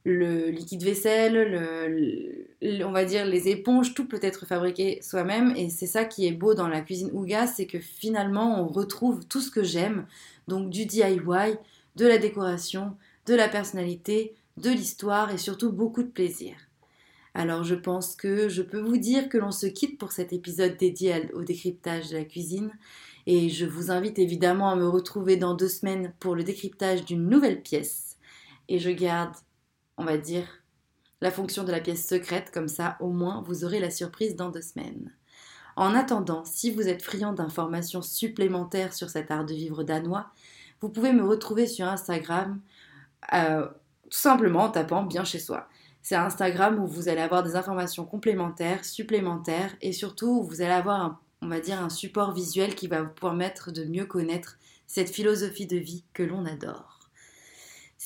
Le 0.05 0.49
liquide 0.49 0.83
vaisselle, 0.83 2.47
le, 2.61 2.85
on 2.85 2.91
va 2.91 3.05
dire 3.05 3.25
les 3.25 3.49
éponges, 3.49 3.93
tout 3.93 4.07
peut 4.07 4.19
être 4.21 4.45
fabriqué 4.45 5.01
soi-même 5.01 5.53
et 5.55 5.69
c'est 5.69 5.87
ça 5.87 6.05
qui 6.05 6.25
est 6.25 6.31
beau 6.31 6.53
dans 6.53 6.69
la 6.69 6.81
cuisine 6.81 7.11
Ouga, 7.13 7.47
c'est 7.47 7.65
que 7.65 7.79
finalement 7.79 8.61
on 8.61 8.67
retrouve 8.67 9.25
tout 9.27 9.41
ce 9.41 9.51
que 9.51 9.63
j'aime, 9.63 10.05
donc 10.47 10.69
du 10.69 10.85
DIY, 10.85 11.19
de 11.95 12.07
la 12.07 12.17
décoration, 12.17 12.95
de 13.25 13.35
la 13.35 13.49
personnalité, 13.49 14.35
de 14.57 14.69
l'histoire 14.69 15.31
et 15.33 15.37
surtout 15.37 15.71
beaucoup 15.71 16.03
de 16.03 16.09
plaisir. 16.09 16.55
Alors 17.33 17.63
je 17.63 17.75
pense 17.75 18.15
que 18.15 18.49
je 18.49 18.61
peux 18.61 18.79
vous 18.79 18.97
dire 18.97 19.29
que 19.29 19.37
l'on 19.37 19.51
se 19.51 19.67
quitte 19.67 19.97
pour 19.97 20.11
cet 20.11 20.33
épisode 20.33 20.77
dédié 20.77 21.29
au 21.33 21.43
décryptage 21.43 22.09
de 22.09 22.17
la 22.17 22.23
cuisine 22.23 22.71
et 23.27 23.49
je 23.49 23.65
vous 23.65 23.91
invite 23.91 24.17
évidemment 24.17 24.71
à 24.71 24.75
me 24.75 24.87
retrouver 24.87 25.37
dans 25.37 25.53
deux 25.53 25.67
semaines 25.67 26.13
pour 26.19 26.35
le 26.35 26.43
décryptage 26.43 27.05
d'une 27.05 27.29
nouvelle 27.29 27.61
pièce. 27.61 28.17
Et 28.69 28.79
je 28.79 28.89
garde, 28.89 29.35
on 29.99 30.05
va 30.05 30.17
dire, 30.17 30.47
la 31.21 31.29
fonction 31.29 31.63
de 31.63 31.71
la 31.71 31.81
pièce 31.81 32.07
secrète, 32.07 32.51
comme 32.51 32.69
ça 32.69 32.97
au 33.01 33.09
moins 33.09 33.43
vous 33.45 33.65
aurez 33.65 33.79
la 33.79 33.91
surprise 33.91 34.35
dans 34.35 34.49
deux 34.49 34.61
semaines. 34.61 35.13
En 35.75 35.93
attendant, 35.93 36.43
si 36.45 36.71
vous 36.71 36.87
êtes 36.87 37.03
friand 37.03 37.33
d'informations 37.33 38.01
supplémentaires 38.01 38.93
sur 38.93 39.09
cet 39.09 39.29
art 39.29 39.45
de 39.45 39.53
vivre 39.53 39.83
danois, 39.83 40.31
vous 40.81 40.89
pouvez 40.89 41.13
me 41.13 41.23
retrouver 41.23 41.67
sur 41.67 41.87
Instagram 41.87 42.59
euh, 43.33 43.67
tout 44.09 44.17
simplement 44.17 44.63
en 44.63 44.69
tapant 44.69 45.03
bien 45.03 45.25
chez 45.25 45.39
soi. 45.39 45.67
C'est 46.01 46.15
Instagram 46.15 46.79
où 46.79 46.87
vous 46.87 47.09
allez 47.09 47.21
avoir 47.21 47.43
des 47.43 47.57
informations 47.57 48.05
complémentaires, 48.05 48.85
supplémentaires 48.85 49.75
et 49.81 49.91
surtout 49.91 50.39
où 50.39 50.43
vous 50.43 50.61
allez 50.61 50.71
avoir 50.71 51.21
on 51.41 51.47
va 51.47 51.59
dire 51.59 51.81
un 51.81 51.89
support 51.89 52.33
visuel 52.33 52.75
qui 52.75 52.87
va 52.87 53.01
vous 53.01 53.13
permettre 53.13 53.71
de 53.71 53.83
mieux 53.83 54.05
connaître 54.05 54.57
cette 54.87 55.09
philosophie 55.09 55.67
de 55.67 55.77
vie 55.77 56.03
que 56.13 56.23
l'on 56.23 56.45
adore. 56.45 56.98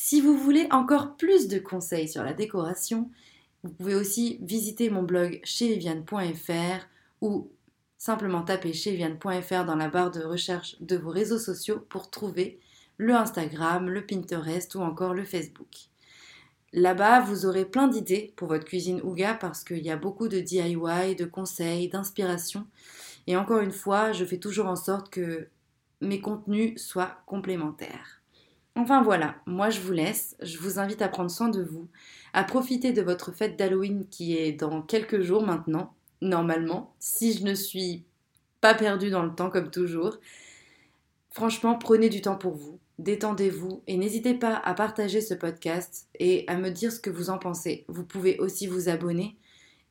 Si 0.05 0.19
vous 0.19 0.37
voulez 0.37 0.67
encore 0.69 1.15
plus 1.15 1.47
de 1.47 1.59
conseils 1.59 2.09
sur 2.09 2.23
la 2.23 2.33
décoration, 2.33 3.09
vous 3.63 3.71
pouvez 3.71 3.95
aussi 3.95 4.37
visiter 4.41 4.89
mon 4.89 5.01
blog 5.01 5.39
chez 5.45 5.79
ou 7.21 7.49
simplement 7.97 8.41
taper 8.41 8.73
chez 8.73 8.97
dans 8.97 9.75
la 9.77 9.87
barre 9.87 10.11
de 10.11 10.21
recherche 10.21 10.75
de 10.81 10.97
vos 10.97 11.09
réseaux 11.09 11.39
sociaux 11.39 11.79
pour 11.87 12.09
trouver 12.11 12.59
le 12.97 13.15
Instagram, 13.15 13.89
le 13.89 14.05
Pinterest 14.05 14.75
ou 14.75 14.81
encore 14.81 15.13
le 15.13 15.23
Facebook. 15.23 15.73
Là-bas, 16.73 17.21
vous 17.21 17.45
aurez 17.45 17.63
plein 17.63 17.87
d'idées 17.87 18.33
pour 18.35 18.49
votre 18.49 18.65
cuisine 18.65 18.99
Ouga 19.03 19.35
parce 19.35 19.63
qu'il 19.63 19.85
y 19.85 19.89
a 19.89 19.95
beaucoup 19.95 20.27
de 20.27 20.41
DIY, 20.41 21.15
de 21.15 21.23
conseils, 21.23 21.87
d'inspiration. 21.87 22.67
Et 23.25 23.37
encore 23.37 23.61
une 23.61 23.71
fois, 23.71 24.11
je 24.11 24.25
fais 24.25 24.37
toujours 24.37 24.67
en 24.67 24.75
sorte 24.75 25.09
que 25.09 25.47
mes 26.01 26.19
contenus 26.19 26.77
soient 26.85 27.21
complémentaires. 27.25 28.22
Enfin 28.75 29.03
voilà, 29.03 29.36
moi 29.45 29.69
je 29.69 29.79
vous 29.81 29.91
laisse, 29.91 30.36
je 30.41 30.57
vous 30.57 30.79
invite 30.79 31.03
à 31.03 31.07
prendre 31.07 31.29
soin 31.29 31.49
de 31.49 31.62
vous, 31.62 31.88
à 32.33 32.43
profiter 32.43 32.91
de 32.91 33.03
votre 33.03 33.31
fête 33.31 33.55
d'Halloween 33.57 34.07
qui 34.09 34.36
est 34.36 34.51
dans 34.51 34.81
quelques 34.81 35.21
jours 35.21 35.45
maintenant, 35.45 35.93
normalement, 36.21 36.95
si 36.99 37.33
je 37.33 37.43
ne 37.43 37.53
suis 37.53 38.03
pas 38.62 38.73
perdue 38.73 39.12
dans 39.12 39.23
le 39.23 39.36
temps 39.36 39.51
comme 39.51 39.69
toujours. 39.69 40.17
Franchement, 41.29 41.77
prenez 41.77 42.09
du 42.09 42.21
temps 42.21 42.36
pour 42.36 42.55
vous, 42.55 42.79
détendez-vous 42.97 43.83
et 43.86 43.95
n'hésitez 43.97 44.33
pas 44.33 44.55
à 44.55 44.73
partager 44.73 45.21
ce 45.21 45.36
podcast 45.36 46.07
et 46.19 46.45
à 46.47 46.57
me 46.57 46.69
dire 46.69 46.91
ce 46.91 46.99
que 46.99 47.12
vous 47.12 47.29
en 47.29 47.38
pensez. 47.38 47.86
Vous 47.88 48.03
pouvez 48.03 48.39
aussi 48.39 48.65
vous 48.65 48.89
abonner 48.89 49.38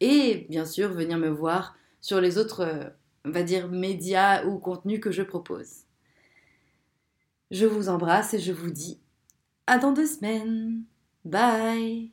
et 0.01 0.47
bien 0.51 0.65
sûr 0.65 0.91
venir 0.91 1.19
me 1.19 1.29
voir 1.29 1.77
sur 2.01 2.21
les 2.21 2.37
autres, 2.37 2.61
euh, 2.61 2.85
on 3.25 3.31
va 3.31 3.45
dire, 3.45 3.69
médias 3.69 4.45
ou 4.45 4.59
contenus 4.59 5.01
que 5.01 5.13
je 5.13 5.23
propose. 5.23 5.85
Je 7.53 7.67
vous 7.67 7.91
embrasse 7.91 8.33
et 8.33 8.39
je 8.39 8.51
vous 8.51 8.71
dis 8.71 8.99
à 9.67 9.77
dans 9.77 9.93
deux 9.93 10.07
semaines. 10.07 10.85
Bye 11.27 12.11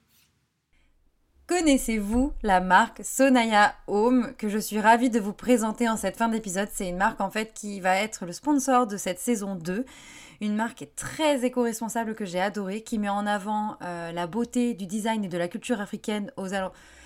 Connaissez-vous 1.47 2.34
la 2.43 2.60
marque 2.60 3.06
Sonaya 3.06 3.73
Home 3.88 4.34
que 4.38 4.49
je 4.49 4.58
suis 4.58 4.82
ravie 4.82 5.10
de 5.10 5.21
vous 5.21 5.32
présenter 5.32 5.88
en 5.88 5.95
cette 5.95 6.17
fin 6.17 6.28
d'épisode 6.28 6.67
C'est 6.73 6.89
une 6.89 6.97
marque 6.97 7.21
en 7.21 7.30
fait 7.30 7.54
qui 7.54 7.80
va 7.80 7.95
être 7.95 8.25
le 8.25 8.34
sponsor 8.34 8.86
de 8.86 8.97
cette 8.97 9.19
saison 9.19 9.56
2. 9.56 9.86
Une 10.41 10.58
marque 10.58 10.89
très 10.97 11.45
éco-responsable 11.45 12.15
que 12.15 12.25
j'ai 12.25 12.41
adorée, 12.41 12.82
qui 12.82 12.99
met 12.99 13.08
en 13.08 13.25
avant 13.25 13.78
euh, 13.82 14.12
la 14.12 14.28
beauté 14.28 14.73
du 14.73 14.88
design 14.88 15.23
et 15.23 15.30
de 15.30 15.38
la 15.38 15.47
culture 15.47 15.80
africaine 15.80 16.34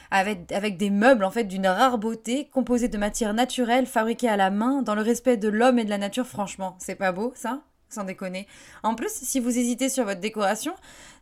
avec 0.10 0.78
des 0.78 0.90
meubles 0.90 1.24
en 1.24 1.32
fait 1.32 1.44
d'une 1.44 1.68
rare 1.68 2.00
beauté, 2.00 2.50
composés 2.52 2.88
de 2.88 2.98
matières 2.98 3.36
naturelles, 3.36 3.86
fabriquées 3.86 4.30
à 4.30 4.38
la 4.38 4.50
main, 4.50 4.82
dans 4.82 4.96
le 4.96 5.04
respect 5.04 5.38
de 5.38 5.50
l'homme 5.50 5.78
et 5.78 5.86
de 5.86 5.92
la 5.92 6.00
nature. 6.00 6.26
Franchement, 6.26 6.76
c'est 6.80 6.96
pas 6.96 7.12
beau 7.12 7.32
ça? 7.36 7.62
Sans 7.94 8.04
déconner. 8.04 8.48
En 8.84 8.96
plus, 8.96 9.12
si 9.12 9.40
vous 9.40 9.58
hésitez 9.58 9.90
sur 9.90 10.06
votre 10.06 10.20
décoration, 10.20 10.74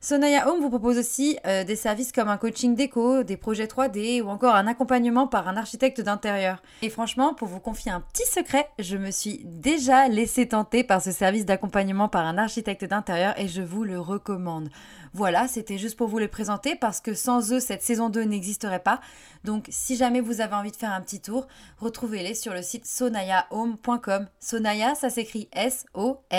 Sonaya 0.03 0.49
Home 0.49 0.61
vous 0.61 0.69
propose 0.69 0.97
aussi 0.97 1.37
euh, 1.45 1.63
des 1.63 1.75
services 1.75 2.11
comme 2.11 2.27
un 2.27 2.37
coaching 2.37 2.73
déco, 2.73 3.21
des 3.21 3.37
projets 3.37 3.67
3D 3.67 4.23
ou 4.23 4.29
encore 4.29 4.55
un 4.55 4.65
accompagnement 4.65 5.27
par 5.27 5.47
un 5.47 5.55
architecte 5.57 6.01
d'intérieur. 6.01 6.63
Et 6.81 6.89
franchement, 6.89 7.35
pour 7.35 7.47
vous 7.47 7.59
confier 7.59 7.91
un 7.91 8.01
petit 8.01 8.25
secret, 8.25 8.67
je 8.79 8.97
me 8.97 9.11
suis 9.11 9.41
déjà 9.45 10.07
laissé 10.07 10.47
tenter 10.47 10.83
par 10.83 11.03
ce 11.03 11.11
service 11.11 11.45
d'accompagnement 11.45 12.09
par 12.09 12.25
un 12.25 12.39
architecte 12.39 12.83
d'intérieur 12.83 13.39
et 13.39 13.47
je 13.47 13.61
vous 13.61 13.83
le 13.83 13.99
recommande. 13.99 14.69
Voilà, 15.13 15.47
c'était 15.47 15.77
juste 15.77 15.97
pour 15.97 16.07
vous 16.07 16.17
les 16.17 16.27
présenter 16.27 16.75
parce 16.75 16.99
que 16.99 17.13
sans 17.13 17.53
eux, 17.53 17.59
cette 17.59 17.83
saison 17.83 18.09
2 18.09 18.23
n'existerait 18.23 18.79
pas. 18.79 19.01
Donc 19.43 19.67
si 19.69 19.95
jamais 19.95 20.19
vous 20.19 20.41
avez 20.41 20.55
envie 20.55 20.71
de 20.71 20.77
faire 20.77 20.93
un 20.93 21.01
petit 21.01 21.21
tour, 21.21 21.47
retrouvez-les 21.77 22.33
sur 22.33 22.55
le 22.55 22.63
site 22.63 22.87
sonayahome.com. 22.87 24.27
Sonaya, 24.39 24.95
ça 24.95 25.11
s'écrit 25.11 25.47
S-O-N-A-Y-A. 25.53 26.33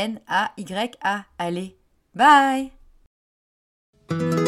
Allez, 1.39 1.77
bye 2.17 2.82
Thank 4.13 4.35
you. 4.35 4.42